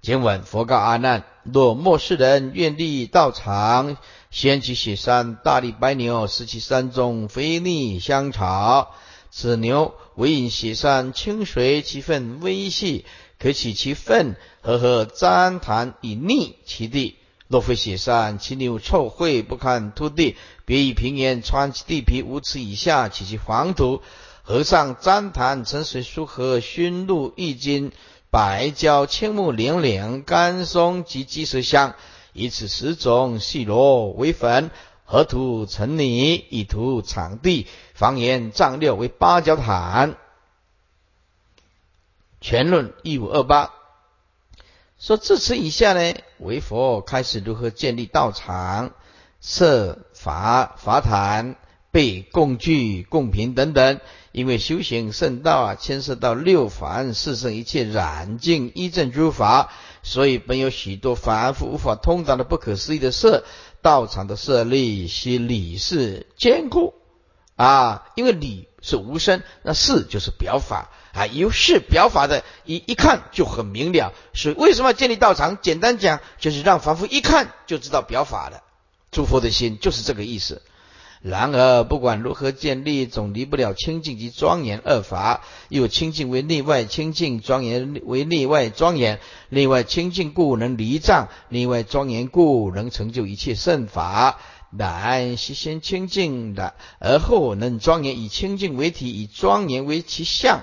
[0.01, 3.97] 经文，佛告阿难：若末世人愿力道场，
[4.31, 8.95] 掀起雪山，大力白牛，食其山中非逆香草。
[9.29, 13.05] 此牛为饮雪山清水，其粪微细，
[13.37, 17.18] 可取其粪，和合粘痰以逆其地。
[17.49, 19.43] 若非雪山，其牛臭秽？
[19.43, 24.03] 不堪土地，别以平原穿其地皮五尺以下，起其黄土，
[24.43, 27.91] 河上粘檀沉水疏河，熏露一金，
[28.29, 31.95] 白胶青木连连，干松及鸡舌香，
[32.33, 34.69] 以此十种细罗为粉，
[35.03, 40.17] 河土成泥，以涂场地，房檐丈六为芭蕉毯。
[42.41, 43.73] 全论一五二八。
[44.99, 48.91] 说至此以下呢，为佛开始如何建立道场、
[49.39, 51.55] 设法法坛、
[51.89, 53.99] 备供具、供品等等。
[54.31, 59.71] 因为修行圣道啊，牵涉到六凡四圣一切染净一正诸法，
[60.03, 63.43] 所以本有许多凡夫无法通达的不可思议的事。
[63.81, 66.93] 道场的设立需理事坚固
[67.55, 70.91] 啊，因为理是无声，那事就是表法。
[71.13, 74.13] 啊，由是表法的，一一看就很明了。
[74.33, 75.57] 所以为什么要建立道场？
[75.61, 78.61] 简单讲，就是让凡夫一看就知道表法的。
[79.11, 80.61] 诸佛的心就是这个意思。
[81.21, 85.41] 然而，不管如何建立，总离不了清净及庄严二法。
[85.67, 89.19] 又清净为内外清净，庄严为内外庄严。
[89.49, 94.39] 内外清净故能离障，内外庄严故能成就一切圣法。
[94.71, 100.61] 乃是先清净的，而后能庄严，以清净为体，以庄严为其相。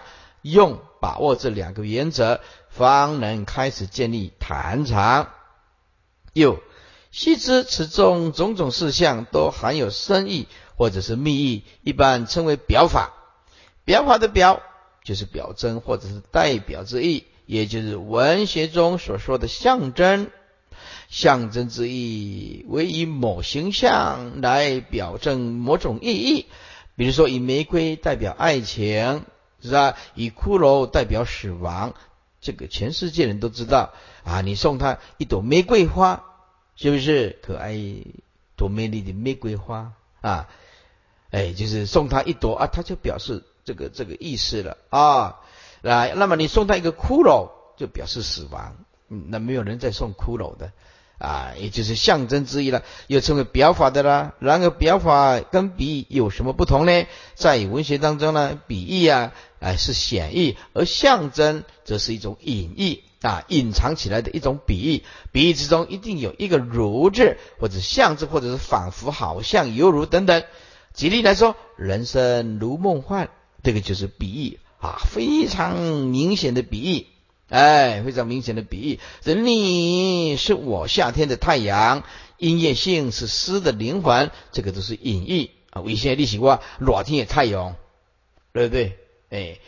[0.51, 5.31] 用把握这两个原则，方能开始建立坛场。
[6.33, 6.61] 又
[7.11, 13.13] 须知此中种种事项都含有深意或者是密意，一般称为表法。
[13.85, 14.63] 表法的表
[15.05, 20.31] 就是表征或者是代表之意，也就是文学中所说的象征。
[21.09, 26.47] 象征之意为以某形象来表证某种意义，
[26.97, 29.25] 比如说以玫瑰代表爱情。
[29.63, 29.97] 是吧？
[30.15, 31.95] 以骷髅代表死亡，
[32.41, 33.93] 这个全世界人都知道
[34.25, 34.41] 啊！
[34.43, 36.25] 你送他一朵玫瑰花，
[36.77, 37.77] 是不是可爱、
[38.57, 40.49] 多美丽的玫瑰花啊？
[41.31, 45.41] 哎，就是送他一朵啊，他就表示这个这个意思了啊！
[45.83, 48.77] 来，那么你送他一个骷髅，就表示死亡。
[49.09, 50.73] 那没有人再送骷髅的。
[51.19, 54.35] 啊，也就是象征之一了，又称为表法的啦。
[54.39, 57.07] 然而，表法跟比喻有什么不同呢？
[57.35, 65.03] 在文学当中呢，比喻啊，哎是显义，而象征则是一种隐喻啊，隐藏起来的一种比喻。
[65.33, 70.45] 比喻之中一定有一个如字，或者象字，或者是仿佛、好像、犹如等等。
[70.93, 73.31] 举例来说，人生如梦幻，
[73.63, 77.07] 这个就是比喻啊，非常明显的比喻。
[77.49, 82.03] 哎，非常明显的比喻，人你是我夏天的太阳，
[82.39, 85.81] 音乐性是诗的灵魂，这个都是隐喻啊。
[85.81, 87.77] 为现在历史话，热天的太阳，
[88.53, 88.99] 对不对？
[89.31, 89.59] 哎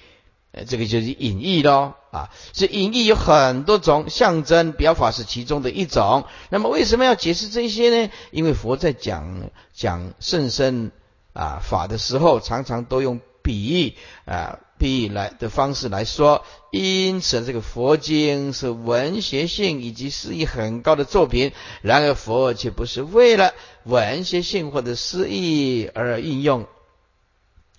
[0.67, 2.31] 这个就是隐喻喽啊。
[2.53, 6.25] 这隐喻有很多种，象征表法是其中的一种。
[6.51, 8.11] 那么为什么要解释这些呢？
[8.33, 10.91] 因为佛在讲讲甚深
[11.33, 14.59] 啊法的时候，常常都用比喻啊。
[14.79, 21.53] 比喻来的方式来说，因此这个佛经是文学性以及诗意很高的作品。
[21.83, 23.53] 然而佛却不是为了
[23.85, 26.67] 文学性或者诗意而运用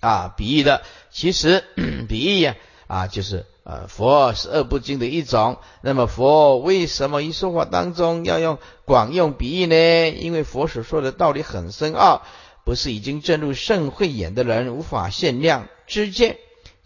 [0.00, 0.82] 啊比喻的。
[1.10, 1.64] 其实
[2.08, 5.58] 比喻呀啊就是呃佛是二部经的一种。
[5.82, 10.10] 那么佛为什么一说话当中要用广用比喻呢？
[10.10, 12.22] 因为佛所说的道理很深奥，
[12.64, 16.36] 不是已经证入圣慧眼的人无法限量之见。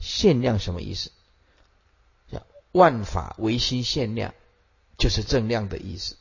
[0.04, 1.10] 限量什么意思？
[2.30, 2.42] 叫
[2.72, 4.34] 万法唯心限量，
[4.98, 6.16] 就是正量的意思。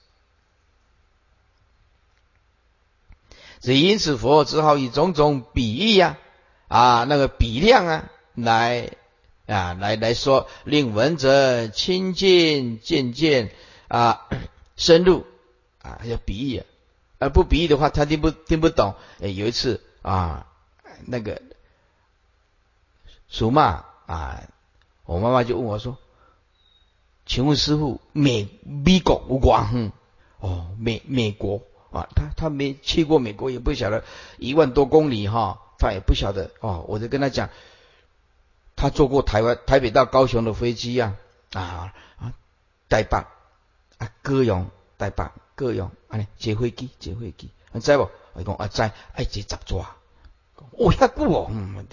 [3.59, 6.17] 所以因此佛只好以种种比喻呀，
[6.69, 8.91] 啊，那个比量啊，来
[9.47, 13.51] 啊，来来说，令闻者亲近渐渐
[13.89, 14.27] 啊
[14.77, 15.25] 深入
[15.81, 16.63] 啊，要比喻，
[17.19, 18.95] 而不比喻的话，他听不听不懂。
[19.19, 20.47] 有一次啊，
[21.05, 21.41] 那个。
[23.33, 24.43] 属嘛啊！
[25.05, 25.97] 我妈妈就问我说
[27.25, 29.91] ：“请问师傅，美美国无光？
[30.37, 34.03] 哦，美美国啊，他他没去过美国，也不晓得
[34.37, 36.85] 一万多公里哈，他也不晓得哦。
[36.87, 37.49] 我就跟他讲，
[38.75, 41.15] 他坐过台湾台北到高雄的飞机呀
[41.53, 42.33] 啊啊，
[42.87, 43.17] 台北
[43.97, 44.69] 啊，高雄
[44.99, 48.11] 台北高雄，啊，坐飞机坐飞机，你知不？
[48.33, 49.87] 我讲啊知，哎，这十座，
[50.73, 51.83] 我遐久哦，嗯。”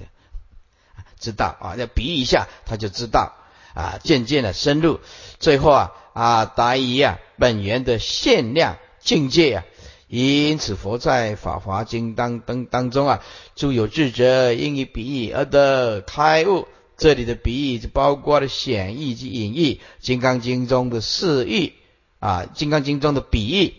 [1.20, 3.34] 知道啊，要比喻一下，他就知道
[3.74, 4.98] 啊，渐渐的深入，
[5.38, 9.64] 最后啊啊达于啊本源的限量境界啊。
[10.08, 13.22] 因此，佛在《法华经》当当当中啊，
[13.54, 16.66] 诸有智者应以比喻而得开悟。
[16.96, 21.74] 这里的比喻就包括了显义及隐喻，《金刚经》中的四喻
[22.18, 23.74] 啊，《金刚经》中的比喻。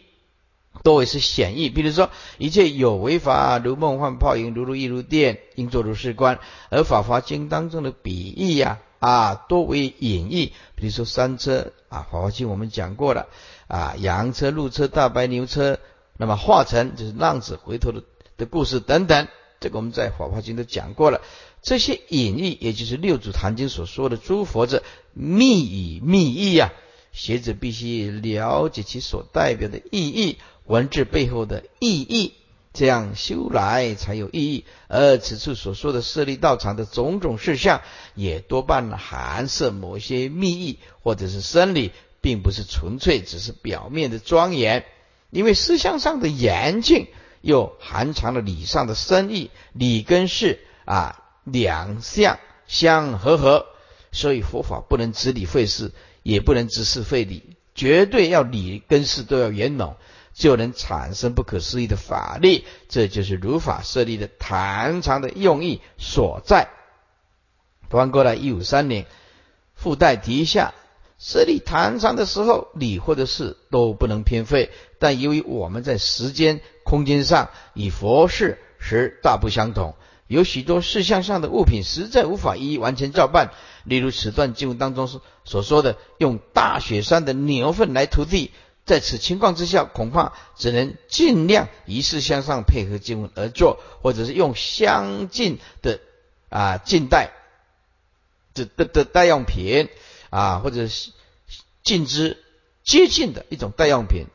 [0.84, 6.38] 多为是显义，比如说一切有为法，如梦幻泡影，如如亦如电，应作如是观；
[6.70, 13.28] 而法华经当中的比喻呀，啊，多为隐喻，比如说三车啊，法华经我们讲过了
[13.68, 15.78] 啊，羊车、鹿车、大白牛车，
[16.18, 18.04] 那么化成就是浪子回头的
[18.38, 19.28] 的故事等等，
[19.60, 21.22] 这个我们在法华经都讲过了。
[21.62, 24.82] 这些隐喻，也就是六祖坛经所说的诸佛者
[25.14, 26.74] 密语密意呀，
[27.12, 30.38] 学者必须了解其所代表的意义。
[30.72, 32.32] 文字背后的意义，
[32.74, 34.64] 这样修来才有意义。
[34.88, 37.82] 而此处所说的设立道场的种种事项，
[38.16, 41.92] 也多半含涉某些密意或者是生理，
[42.22, 44.86] 并不是纯粹只是表面的庄严。
[45.30, 47.08] 因为思想上的严峻，
[47.42, 49.52] 又含藏了理上的深意。
[49.74, 53.66] 理跟事啊，两相相合合，
[54.14, 55.92] 所以佛法不能只理废事，
[56.24, 59.98] 也不能只事废理，绝对要理跟事都要圆融。
[60.42, 66.70] 就能产生不可思议的法力，这就是如法设立的坛场的用意所在。
[67.92, 69.06] 翻过来，一五三年
[69.76, 70.74] 附带提一下，
[71.20, 74.72] 设立坛场的时候，理或者事都不能偏废。
[74.98, 79.94] 但由于我们在时间、空间上与佛事时大不相同，
[80.26, 83.52] 有许多事项上的物品实在无法一一完全照办。
[83.84, 88.50] 例如此段经文当中所所说的，用大雪山的牛粪来涂地。
[88.86, 96.00] 在此情况之下，恐怕只能尽量仪式向上配合经文而做，或者是用相近的
[96.50, 97.30] 啊近代
[98.54, 99.88] 的的的代用品
[100.30, 101.12] 啊，或者是
[101.84, 102.38] 近之
[102.84, 104.26] 接近的一种代用品。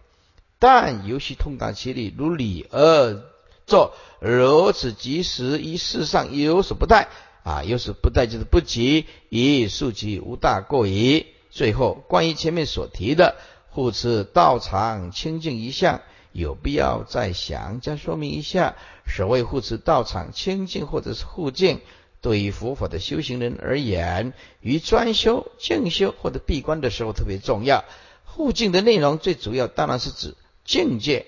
[0.59, 3.23] 但尤其通达其理，如理而
[3.67, 7.09] 作，如此及时于事上有所不待
[7.43, 11.27] 啊，有所不待就是不及，以速其无大过矣。
[11.51, 13.37] 最后，关于前面所提的。
[13.77, 16.01] 护持道场清净一项，
[16.33, 18.75] 有必要再详加说明一下。
[19.07, 21.83] 所谓护持道场清净或者是护净，
[22.23, 27.85] 对于佛法的修行人而言，于专修、静修或者闭关的时候特别重要。
[28.25, 31.27] 护净的内容最主要当然是指境界。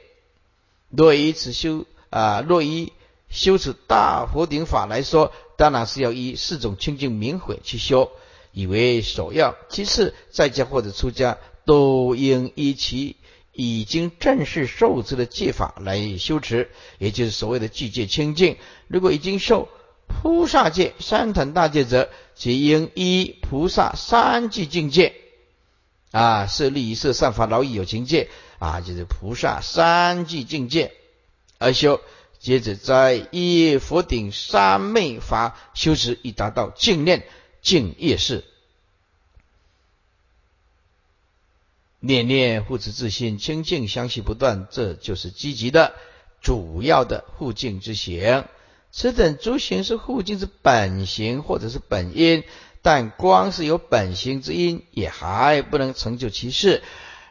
[0.88, 2.94] 若以此修啊，若以
[3.28, 8.10] 修持大佛顶法来说，当然是要依四种清净明慧去修，
[8.52, 9.54] 以为首要。
[9.68, 11.36] 其次，在家或者出家。
[11.68, 13.16] 都应依其
[13.52, 18.56] 已经正式受持的戒法来修持，也就是所谓的具戒清净。
[18.86, 19.68] 如果已经受
[20.06, 25.12] 菩萨戒、三坛大戒者，即应依菩萨三具境界
[26.10, 30.92] 啊，设立一设善法、劳逸有情戒啊，就是菩萨三具境界
[31.58, 32.00] 而修。
[32.38, 37.26] 接着在依佛顶三昧法修持，以达到净念。
[37.60, 38.44] 净业事。
[42.00, 45.94] 念念护持自信清净相续不断，这就是积极的
[46.40, 48.44] 主要的护净之行。
[48.90, 52.44] 此等诸行是护净之本行或者是本因，
[52.82, 56.82] 但光是有本行之因，也还不能成就其事，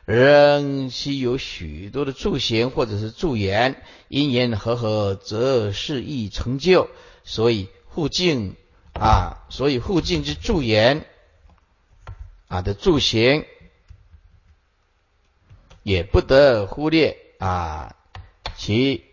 [0.06, 6.90] 仍需有许多的助行或者是助缘，因缘和合，则是易成就。
[7.24, 8.56] 所以护净
[8.94, 11.06] 啊，所以护净之助缘
[12.48, 13.46] 啊的助行。
[15.88, 17.96] 也不得忽略啊，
[18.58, 19.06] 其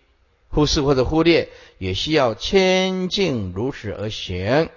[0.49, 1.49] 忽视或者忽略，
[1.79, 4.69] 也需要谦敬如实而行。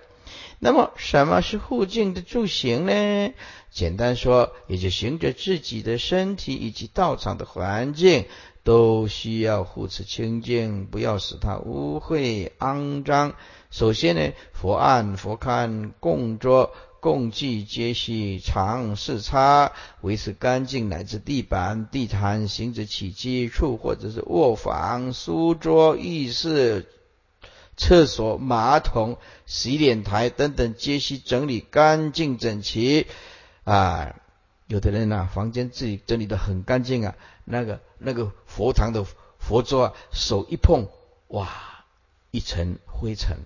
[0.60, 3.34] 那么，什么是护境的住行呢？
[3.72, 8.26] 简单说，也就行着自己的身体以及道场的环境，
[8.64, 13.34] 都需要护持清净，不要使它污秽肮脏。
[13.72, 16.76] 首先呢，佛案、佛龛、供桌。
[17.08, 26.86] 共计皆需常视擦，维持干净，乃至地板、地毯、行者起居处，或者是卧房、书桌、浴室、
[27.78, 33.08] 厕所、马桶、洗脸台等等，皆需整理干净整齐。
[33.64, 34.14] 啊，
[34.68, 39.06] 有的人呢，房间自己整理的很干净啊，那个那个佛堂的
[39.40, 40.90] 佛桌啊，手一碰，
[41.30, 41.48] 哇，
[42.32, 43.38] 一层灰尘，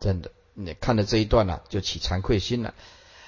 [0.00, 0.30] 真的。
[0.60, 2.74] 你看了这一段了，就起惭愧心了。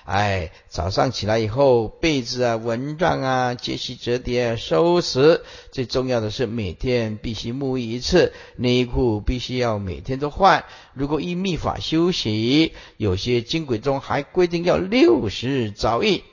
[0.04, 5.42] 哎，早上起来以后，被子啊、蚊帐啊，皆须折叠收拾。
[5.70, 10.64] 最重要的是，每天必须沐浴一次，内裤必须要每天都换。
[10.92, 16.24] 如果依密法修习，有些经轨中还规定要六十早浴。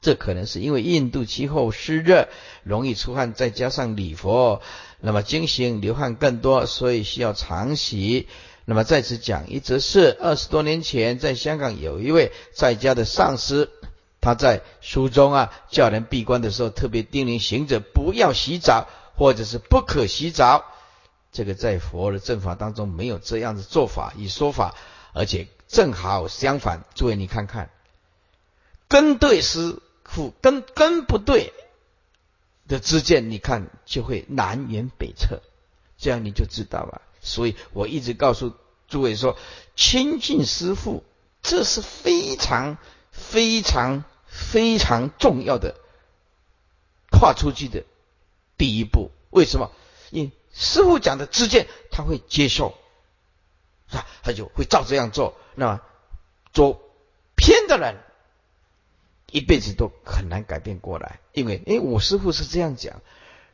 [0.00, 2.28] 这可能是因为印度气候湿热，
[2.62, 4.62] 容易出汗，再加上礼佛，
[5.00, 8.26] 那么经行流汗更多，所以需要常洗。
[8.66, 13.70] 那么在此讲一则事：二十多年前，在香港有一位在家的上司，
[14.20, 20.64] 他在书中啊叫人闭关的时候，特别叮咛行者不要洗澡，或者是不可洗澡。
[21.30, 24.74] 这个在佛的正法当中没有这样的做法与说法，
[25.12, 26.84] 而且正好相反。
[26.94, 27.70] 诸位你看看，
[28.88, 31.52] 根对师傅，根根不对
[32.66, 35.42] 的之见，你看就会南辕北辙，
[35.98, 37.02] 这样你就知道了。
[37.24, 38.52] 所以我一直告诉
[38.86, 39.36] 诸位说，
[39.74, 41.02] 亲近师父，
[41.42, 42.76] 这是非常
[43.10, 45.74] 非常非常重要的
[47.10, 47.84] 跨出去的
[48.58, 49.10] 第一步。
[49.30, 49.72] 为什么？
[50.10, 52.74] 因师父讲的知见，他会接受，
[53.88, 55.34] 啊，他就会照这样做。
[55.54, 55.80] 那么
[56.52, 56.80] 做
[57.34, 57.96] 偏的人，
[59.30, 61.20] 一辈子都很难改变过来。
[61.32, 63.00] 因为，哎，我师父是这样讲，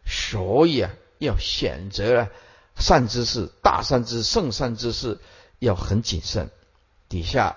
[0.04, 2.30] 所以啊，要选择了。
[2.76, 5.18] 善知识、大善知圣善知识
[5.58, 6.50] 要很谨慎。
[7.08, 7.56] 底下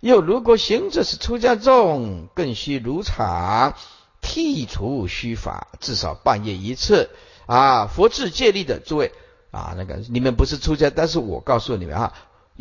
[0.00, 3.74] 又如果行者是出家众，更需如常
[4.22, 7.10] 剔除虚法，至少半夜一次
[7.46, 7.86] 啊。
[7.86, 9.12] 佛智戒律的诸位
[9.50, 12.12] 啊，那个你们不是出家，但是我告诉你们啊，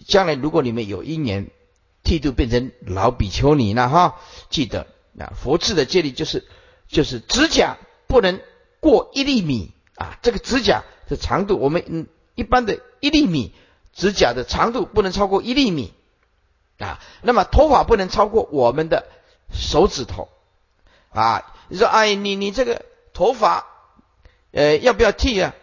[0.08, 1.52] 将来如果你们有一年
[2.04, 4.16] 剃度变成老比丘尼了哈，
[4.50, 4.88] 记得
[5.20, 6.48] 啊，佛智的戒律就是
[6.88, 7.78] 就是指甲
[8.08, 8.40] 不能
[8.80, 10.84] 过一厘米啊，这个指甲。
[11.10, 13.54] 的长度，我们嗯一般的一厘米
[13.94, 15.94] 指甲的长度不能超过一厘米
[16.78, 17.02] 啊。
[17.22, 19.08] 那么头发不能超过我们的
[19.52, 20.30] 手指头
[21.10, 21.54] 啊。
[21.68, 23.66] 你说哎，你你这个头发
[24.52, 25.54] 呃要不要剃啊？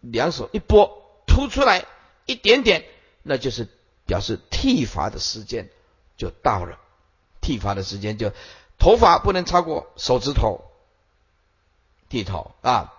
[0.00, 1.84] 两手一拨凸出来
[2.24, 2.84] 一点点，
[3.24, 3.66] 那就是
[4.06, 5.68] 表示剃发的时间
[6.16, 6.78] 就到了。
[7.40, 8.32] 剃发的时间就
[8.78, 10.64] 头发不能超过手指头
[12.08, 12.94] 剃头啊。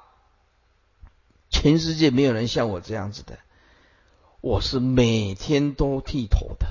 [1.61, 3.37] 全世界没有人像我这样子的，
[4.39, 6.67] 我是每天都剃头的，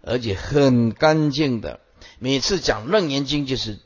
[0.00, 1.80] 而且很干净的。
[2.18, 3.78] 每次讲楞严经就是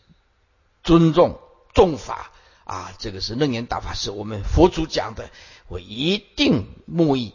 [0.84, 1.40] 尊重
[1.74, 2.30] 重法
[2.62, 5.28] 啊，这个是楞严大法师我们佛祖讲的，
[5.66, 7.32] 我一定沐浴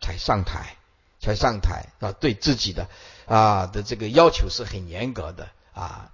[0.00, 0.76] 才上台，
[1.20, 2.88] 才上台啊，对自己的
[3.26, 6.10] 啊的这个要求是很严格的啊。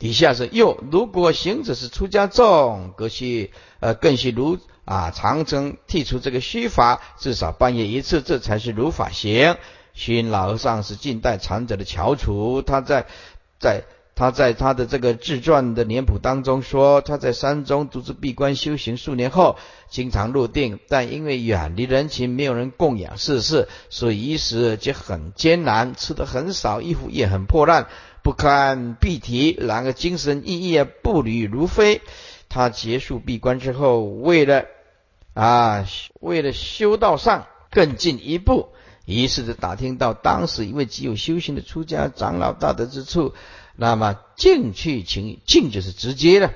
[0.00, 9.56] 底下是又，如果行者是出家众，格须呃更须如啊长征剔除这个虚法，至少半夜一次，这才是如法行。
[9.92, 13.06] 熏老和尚是近代长者的翘楚，他在
[13.58, 13.84] 在
[14.14, 19.56] 他在他的这个自传的年谱当中说，他在山中独自闭关修行数年后，
[19.90, 27.88] 经常入定，但因为远离人群，没有人供养世事，所以衣食就很艰难，吃的很少，衣服也很破烂。
[28.22, 32.02] 不堪必提，然而精神奕奕，步履如飞。
[32.48, 34.66] 他结束闭关之后，为了
[35.34, 35.86] 啊，
[36.20, 38.70] 为了修道上更进一步，
[39.06, 43.34] 于是就打听到当时一位极有修行的出家长老大德之处，
[43.76, 46.52] 那么进去请进就是直接的，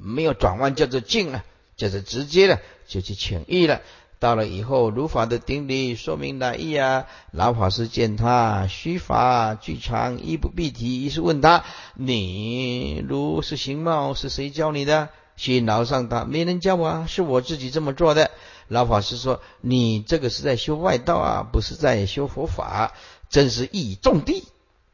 [0.00, 1.44] 没有转弯叫做进了，
[1.76, 3.80] 就是直接的就去请意了。
[4.18, 7.06] 到了以后，如法的顶礼说明来意啊。
[7.32, 11.64] 老法师见他虚法具常，衣不蔽体，于是问他
[11.94, 18.30] ：“你如是形貌，是谁教你的？”心劳上答：“没人教我啊，是我自己这么做的。”
[18.68, 22.94] 老法师说：“你这个是在修外道啊，不是在修佛法，
[23.28, 24.44] 真是一语中的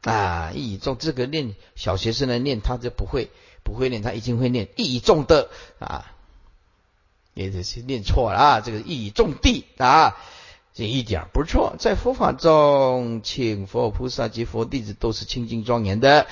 [0.01, 0.51] 啊！
[0.53, 3.29] 一语中，这个念小学生来念，他就不会，
[3.63, 5.47] 不会念，他一定会念一语中的
[5.79, 6.11] 啊。”
[7.33, 8.61] 也就是念错了啊！
[8.61, 10.17] 这个一语中的啊，
[10.73, 11.75] 这一点不错。
[11.79, 16.27] 在佛法中，请佛菩萨及佛弟子都是清净庄严的，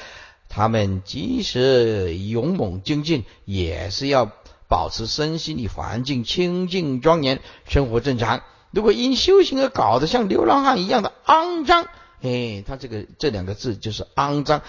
[0.48, 4.32] 他们即使勇猛精进，也是要
[4.68, 8.44] 保持身心的环境清净庄严，生活正常。
[8.72, 11.88] 如果因修行而搞得像流浪汉一样的肮脏，
[12.22, 14.62] 哎，他这个这两个字就是肮脏。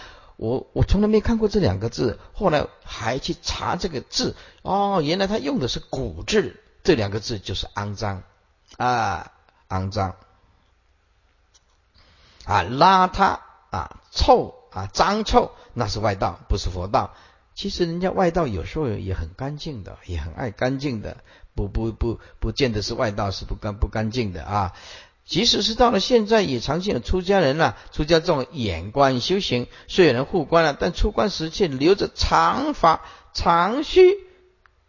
[0.43, 8.25] 我我从来没看过这两个字，后来还去查这个字，哦，原来他用的是古字，这两个字就是肮脏
[8.77, 9.31] 啊，
[9.69, 10.17] 肮脏
[12.45, 13.39] 啊，邋遢
[13.71, 17.15] 啊，臭啊，脏臭，那是外道，不是佛道。
[17.55, 21.19] 其实人家外道有时候也很干净的，也很爱干净的，
[21.55, 24.73] 不不不，不见得是外道是不干不干净的啊。
[25.25, 27.79] 即使是到了现在，也常见的出家人了。
[27.93, 33.03] 出家众眼观修行，虽有人护观了，但出关时却留着长发
[33.33, 34.17] 长须，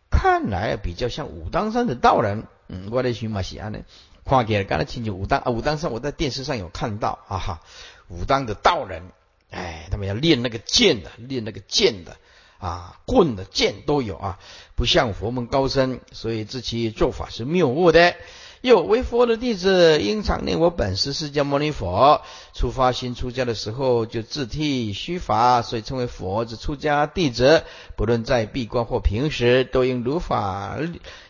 [0.10, 2.48] 看来比较像武当山的道人。
[2.68, 3.80] 嗯，我的寻马西安呢，
[4.26, 7.62] 看起来刚才听见武当啊，武当山我在电视上有看到啊哈，
[8.08, 9.04] 武当的道人，
[9.52, 12.18] 哎，他们要练那个剑的，练那个剑的
[12.58, 14.40] 啊，棍的剑都有啊，
[14.76, 18.16] 不像佛门高僧，所以自其做法是谬误的。
[18.64, 22.22] 又为佛的弟子，应常念我本师释迦牟尼佛。
[22.54, 27.64] 出发心出家的时候，就自剃须发，所以称为佛之出家弟子。
[27.98, 30.78] 不论在闭关或平时，都应如法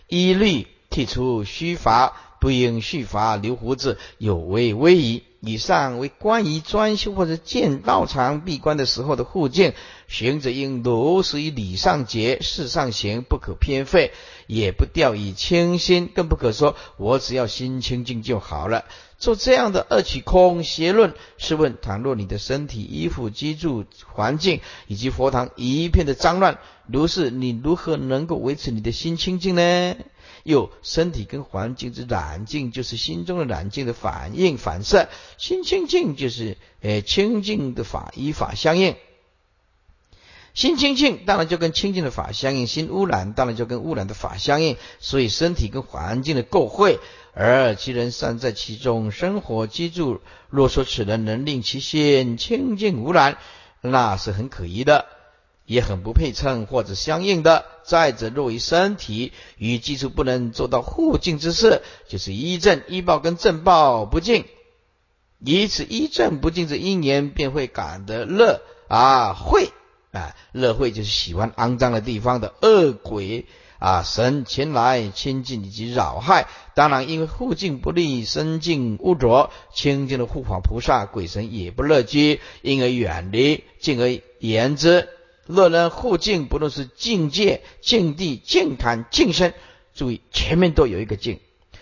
[0.08, 5.24] 依律剃除须发，不应续发留胡子，有违威仪。
[5.40, 9.72] 以上为关于专修或者见道场闭关的时候的护境，
[10.10, 14.12] 行者应如实以礼上节，事上行，不可偏废，
[14.48, 18.84] 也不掉以轻心，更不可说我只要心清净就好了。
[19.18, 29.96] 做这样的二取空邪论，试问：倘若你的身体、衣服、居住环境以及佛堂一片的脏乱，如是，你如何能够维持你的心清净呢？
[30.44, 38.96] 又身体跟环境之染净，就是心中的染净的反应反射；心清净就是诶清净的法依法相应。
[40.54, 44.78] 心清净当然就跟清净的法相应，心污染当然就跟污染的法相应。
[45.00, 47.00] 所以身体跟环境的构会，
[47.34, 53.40] 而其人善在其中生活居住，若说此人能令其心清净无染，
[53.82, 55.08] 那是很可疑的。
[55.66, 57.66] 也很不配称或者相应的。
[57.86, 64.46] 再者，若于身体与基础不能做到互敬之事，就是依正依报跟正报不敬，
[65.40, 69.70] 以此依正不敬之因缘，便会感得乐啊会
[70.14, 73.48] 啊乐会就是喜欢肮脏的地方的恶鬼
[73.80, 76.48] 啊神前来亲近以及扰害。
[76.74, 85.10] 当然，因为护境不利，身境污浊，清净的护法菩萨鬼神也不乐居，因而远离，进而言之。
[85.46, 89.54] 若人护境，不论是境界、境地、境坛、境身，
[89.94, 91.40] 注意前面都有一个境。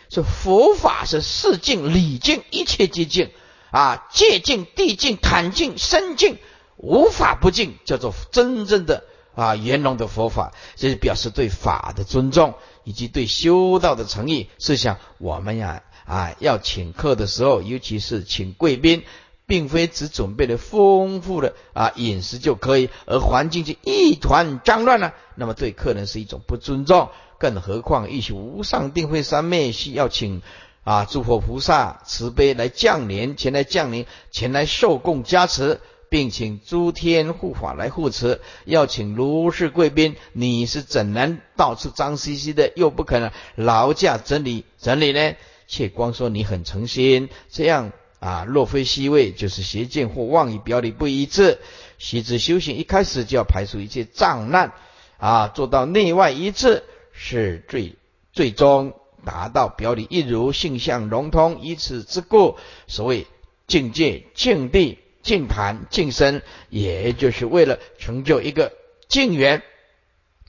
[0.09, 3.29] 是佛法是四境、理境，一切皆境
[3.71, 6.37] 啊，界境、地境、坛境、身境，
[6.75, 9.05] 无法不境，叫做真正的
[9.35, 10.51] 啊圆融的佛法。
[10.75, 14.49] 这是表示对法的尊重，以及对修道的诚意。
[14.59, 19.03] 是想我们呀啊，要请客的时候，尤其是请贵宾。
[19.51, 27.09] 并非只准备了丰富的啊饮食就可以，而环境就一团脏乱了，那么对客人是一种不尊重。
[27.37, 30.41] 更何况一些无上定慧三昧需要请
[30.85, 38.39] 啊诸佛菩萨慈悲来降临，前来降临，前来受供加持，并请诸天护法来护持。
[38.63, 45.33] 要请如是贵宾，你是怎能到处脏兮兮的，又不可能劳驾整理整理呢？
[45.67, 47.91] 且光说你很诚心，这样。
[48.21, 51.57] 啊，若非虚位，就是邪见或妄语表里不一致。
[51.97, 54.73] 习之修行一开始就要排除一切障难，
[55.17, 57.95] 啊，做到内外一致，是最
[58.31, 58.93] 最终
[59.25, 61.61] 达到表里一如、性相融通。
[61.63, 63.25] 以此之故，所谓
[63.65, 68.71] 境界、境地、境盘、境身，也就是为了成就一个
[69.07, 69.63] 境缘，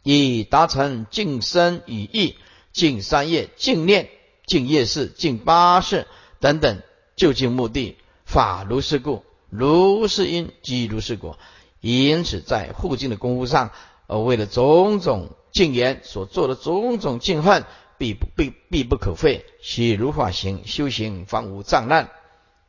[0.02, 2.36] 以达成净身与意、
[2.70, 4.10] 净三业、净念、
[4.44, 6.06] 净业事、净八事
[6.38, 6.82] 等等。
[7.22, 7.96] 究竟目的。
[8.24, 11.38] 法如是故，如是因，即如是果。
[11.80, 13.70] 因此，在护境的功夫上，
[14.08, 17.64] 而为了种种净言所做的种种净恨，
[17.96, 19.44] 必不必必不可废。
[19.62, 22.10] 其如法行修行，方无障难。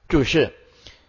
[0.08, 0.54] 注释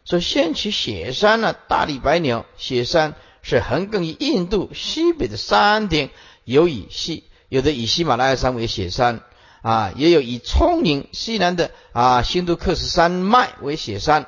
[0.07, 2.47] 说：先取雪山呢，大力白鸟。
[2.57, 6.09] 雪山是横亘于印度西北的山顶，
[6.45, 9.21] 有以西有的以喜马拉雅山为雪山
[9.65, 14.27] 啊，也有以聪宁西南的啊新都克什山脉为雪山。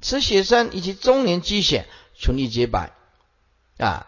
[0.00, 2.92] 此雪山以及终年积雪，纯一洁白
[3.76, 4.06] 啊，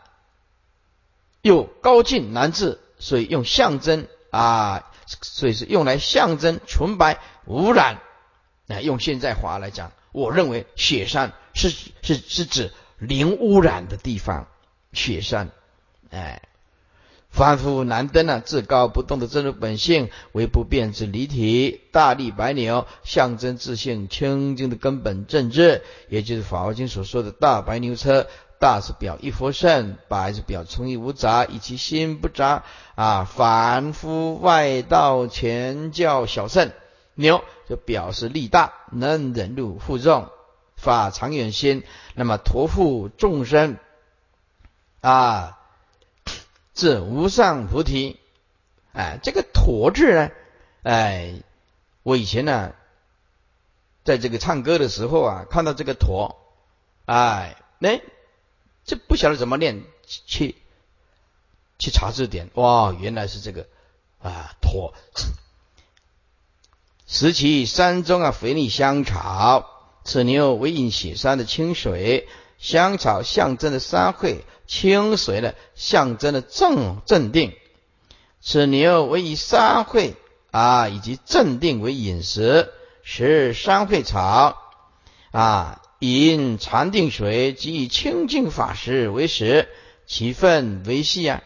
[1.43, 4.89] 又高进难治，所以用象征啊，
[5.23, 8.01] 所以是用来象征纯白无染。
[8.67, 14.47] 那用现在话来讲，我认为雪山是是是指零污染的地方。
[14.93, 15.51] 雪山，
[16.11, 16.41] 哎。
[17.31, 18.43] 凡夫难登啊！
[18.45, 28.27] 至高不动的真如本性为不变之离体，大力白牛象征自信清净的根本正智，也就是《法华经》所说的大白牛车。
[28.59, 32.65] 大是表一佛圣，白是表聪意无杂，以其心不杂
[32.95, 33.25] 啊。
[33.25, 36.71] 凡夫外道全教小圣，
[37.15, 40.29] 牛就表示力大，能忍辱负重，
[40.77, 43.79] 法长远心，那么托付众生
[45.01, 45.57] 啊。
[46.81, 48.19] 是无上菩提，
[48.95, 50.31] 哎，这个“陀”字呢，
[50.83, 51.35] 哎，
[52.03, 52.73] 我以前呢，
[54.03, 56.41] 在这个唱歌的时候啊，看到这个“陀”，
[57.05, 58.01] 哎，那
[58.87, 60.57] 这不晓得怎么念，去
[61.79, 63.67] 去查字典，哇，原来是这个
[64.19, 64.95] 啊“陀”。
[67.07, 69.69] 时其山中啊，肥腻香草，
[70.03, 72.27] 此牛为饮雪山的清水。
[72.59, 77.53] 香草象征的三会，清水呢象征的正镇定。
[78.41, 80.15] 此牛为以三会
[80.53, 84.57] 啊以及镇定为饮食，食三会草
[85.33, 89.69] 啊，饮禅定水及以清净法食为食，
[90.07, 91.43] 其粪为系啊。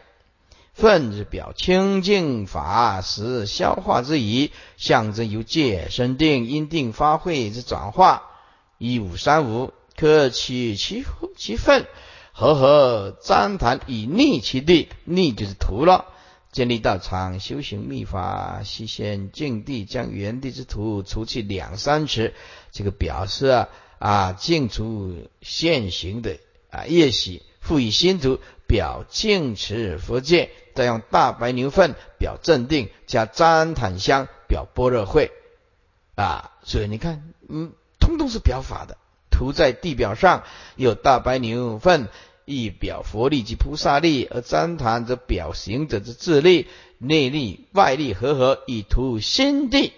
[0.74, 8.24] 粪是表清净法食消化之仪，象征由戒生定，因定发会之转化。
[8.76, 9.72] 一五三五。
[9.96, 11.04] 可取其
[11.36, 11.86] 其粪，
[12.36, 16.06] 和合旃檀以逆其地，逆就是土了。
[16.50, 22.34] 建立道场修行秘法，西先净地，将原地之土除去两三尺，
[22.72, 23.68] 这个表示啊
[24.00, 26.38] 啊净除现行的
[26.70, 35.30] 啊业习，赋予新土表净持佛界，再用大白牛粪表镇定，加旃檀香表般若会
[36.16, 36.50] 啊。
[36.64, 38.96] 所以你看，嗯，通通是表法的。
[39.34, 40.44] 涂在地表上，
[40.76, 42.08] 有大白牛粪，
[42.44, 46.68] 以表佛力及菩萨力；而旃檀则表行者之智力，
[46.98, 49.92] 内力外力合合，以图心地。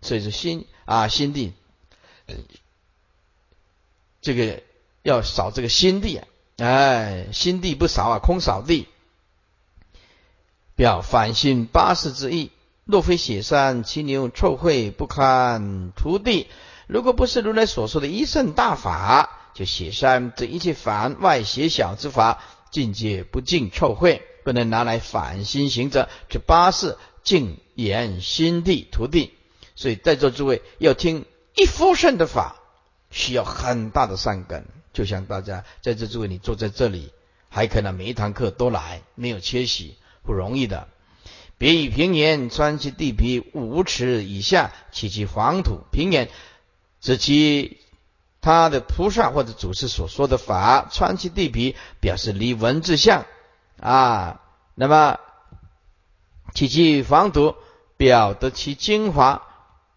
[0.00, 1.52] 所以说心啊，心地，
[4.22, 4.62] 这个
[5.02, 6.26] 要扫这个心地啊，
[6.56, 8.88] 哎，心地不扫啊，空扫地，
[10.74, 12.50] 表反心八世之意。
[12.86, 16.46] 若非雪山其牛臭秽不堪涂地。
[16.90, 26.08] 如果不是如来所说的一圣大法，就写山这一切凡外邪小之法，境界不净臭秽，不能拿来反心行者。
[26.28, 29.30] 这八事净言心地徒地，
[29.76, 32.56] 所以在座诸位要听一夫圣的法，
[33.12, 34.66] 需要很大的善根。
[34.92, 37.12] 就像大家在座诸位，你坐在这里，
[37.48, 40.88] 还可能每一堂课都来，没有缺席，不容易的。
[41.56, 46.28] 别以平原穿其地皮五尺以下，起其黄土平原。
[47.00, 47.78] 指其
[48.40, 53.26] 他的菩萨或者祖师所说的法，穿其地皮，表示离文字相
[53.80, 54.40] 啊。
[54.74, 55.18] 那么
[56.54, 57.54] 其其防毒，
[57.96, 59.42] 表得其精华。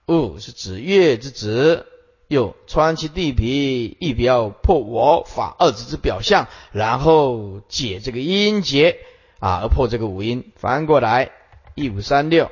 [0.06, 1.88] 物是指月之子，
[2.28, 8.97] 又穿其地皮，一表破我法二字之表象，然后解这个音节
[9.39, 10.51] 啊，而破这个五音。
[10.58, 11.32] 翻过来
[11.76, 12.51] 一五三六。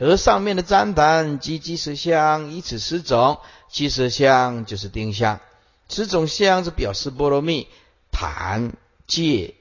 [0.00, 3.38] 而上面的旃檀及积石香，以此十种，
[3.68, 5.40] 积石香就是丁香，
[5.88, 7.66] 十种香是表示波罗蜜，
[8.12, 8.74] 檀
[9.06, 9.54] 戒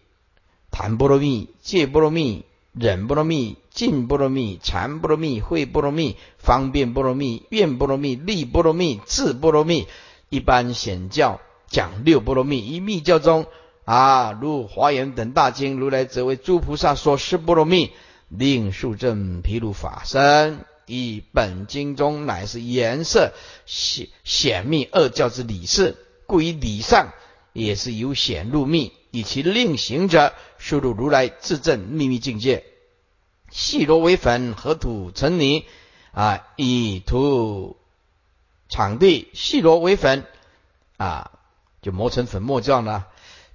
[0.70, 9.88] 檀波罗蜜，戒波罗蜜，忍波罗蜜，净波罗蜜，禅波罗蜜，慧波罗蜜，方便波罗蜜，愿波罗蜜，力波罗蜜，智波罗蜜。
[10.30, 13.48] 一般显教讲六波罗蜜，一密教中
[13.86, 17.92] 啊，如华严等大经，如来则为诸菩萨说十波罗蜜。
[18.30, 23.34] 令数正披露法身，以本经中乃是颜色
[23.66, 27.14] 显显密二教之理事，故以理上
[27.54, 32.66] 也是由显入密，以其令行者输入如来自证秘密境界。
[33.50, 35.66] 细罗为粉，河土成泥
[36.12, 37.78] 啊，以土
[38.68, 40.26] 场地细罗为粉
[40.98, 41.32] 啊，
[41.82, 43.08] 就磨成粉末状了。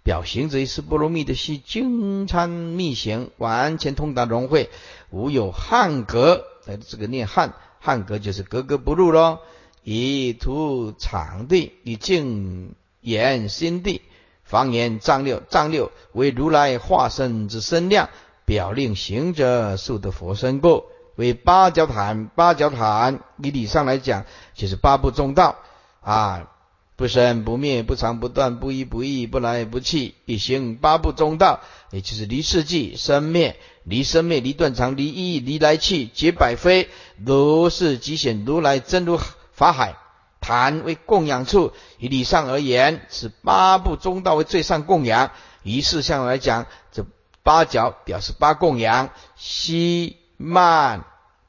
[0.03, 4.71] 表行者是波罗蜜的系精参密行，完全通达融会，
[5.11, 6.45] 无有汉格。
[6.67, 9.39] 哎，这个念汉汉格就是格格不入喽。
[9.85, 14.03] 以图场地，以净言心地，
[14.45, 18.09] 方言丈六，丈六为如来化身之身量，
[18.45, 20.85] 表令行者受得佛身故。
[21.15, 24.25] 为八角坛，八角坛，以理上来讲，
[24.55, 25.57] 就是八部中道
[26.01, 26.49] 啊，
[26.97, 36.89] 不生不灭，不长不断，不依不异，不来不去，一行八部中道，也就是离世纪、生灭、离生灭、离断常、离异、离来去、结百非，
[37.25, 39.19] 如是即显如来真如
[39.53, 39.97] 法海。
[40.41, 45.31] 坛为供养处，以理上而言，是八部中道为最上供养。
[45.63, 47.07] 仪式上来讲，这
[47.45, 50.17] 八角表示八供养，西。
[50.45, 51.05] 曼、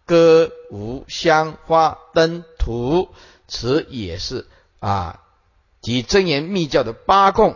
[0.05, 3.09] 歌、舞、香、花、灯、土，
[3.47, 4.45] 此也是
[4.79, 5.21] 啊，
[5.83, 7.55] 及真言密教的八供。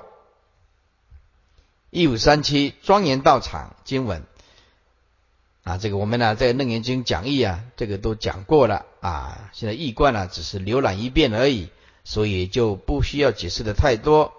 [1.90, 4.24] 一五三七庄严道场经文
[5.64, 9.50] 啊，这个我们呢在楞严经讲义啊，这个都讲过了啊。
[9.54, 11.70] 现在易观呢只是浏览一遍而已，
[12.04, 14.34] 所以就不需要解释的太多。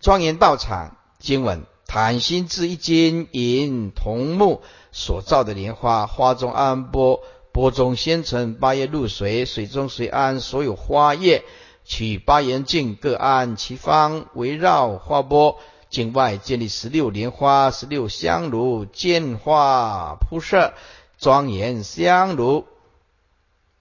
[0.00, 1.64] 庄严道场经文。
[1.90, 4.60] 坦心自一金银铜木
[4.92, 11.44] 所造的莲花，花中安波，波中仙尘八叶露水，水中随安所有花叶，
[11.88, 15.58] 取八缘镜各安其方，围绕花波，
[15.88, 20.74] 境外建立十六莲花，十六香炉，建花铺设，
[21.18, 22.66] 庄严香炉，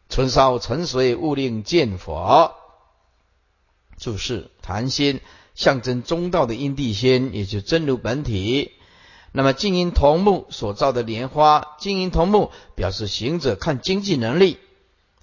[0.08, 2.56] 春烧沉水，勿令见佛。
[4.00, 5.20] 注释：檀心。
[5.54, 8.72] 象征中道的因地仙，也就真如本体。
[9.32, 14.60] 那么金银铜木所造的莲花，金银铜木表示行者看经济能力，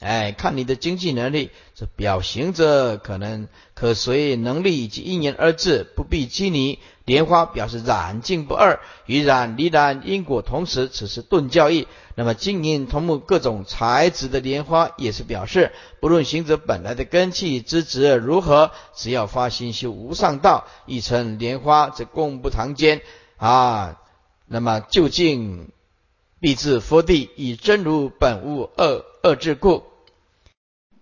[0.04, 6.78] 哎，看你的经济能力，这表行者可能可随能力以及因缘而至，不必拘泥。
[7.06, 11.88] 莲花表示染净不二，与染离染因果同时，此时顿教义。
[12.16, 23.00] 那么金银铜木各种材质的莲花，也是表示不论行者本来的根气之质如何，只要发心修无上道，亦称莲花，则共不堂间
[23.38, 24.00] 啊。
[24.46, 25.70] 那么究竟
[26.40, 29.82] 必至佛地，以真如本无二二智故。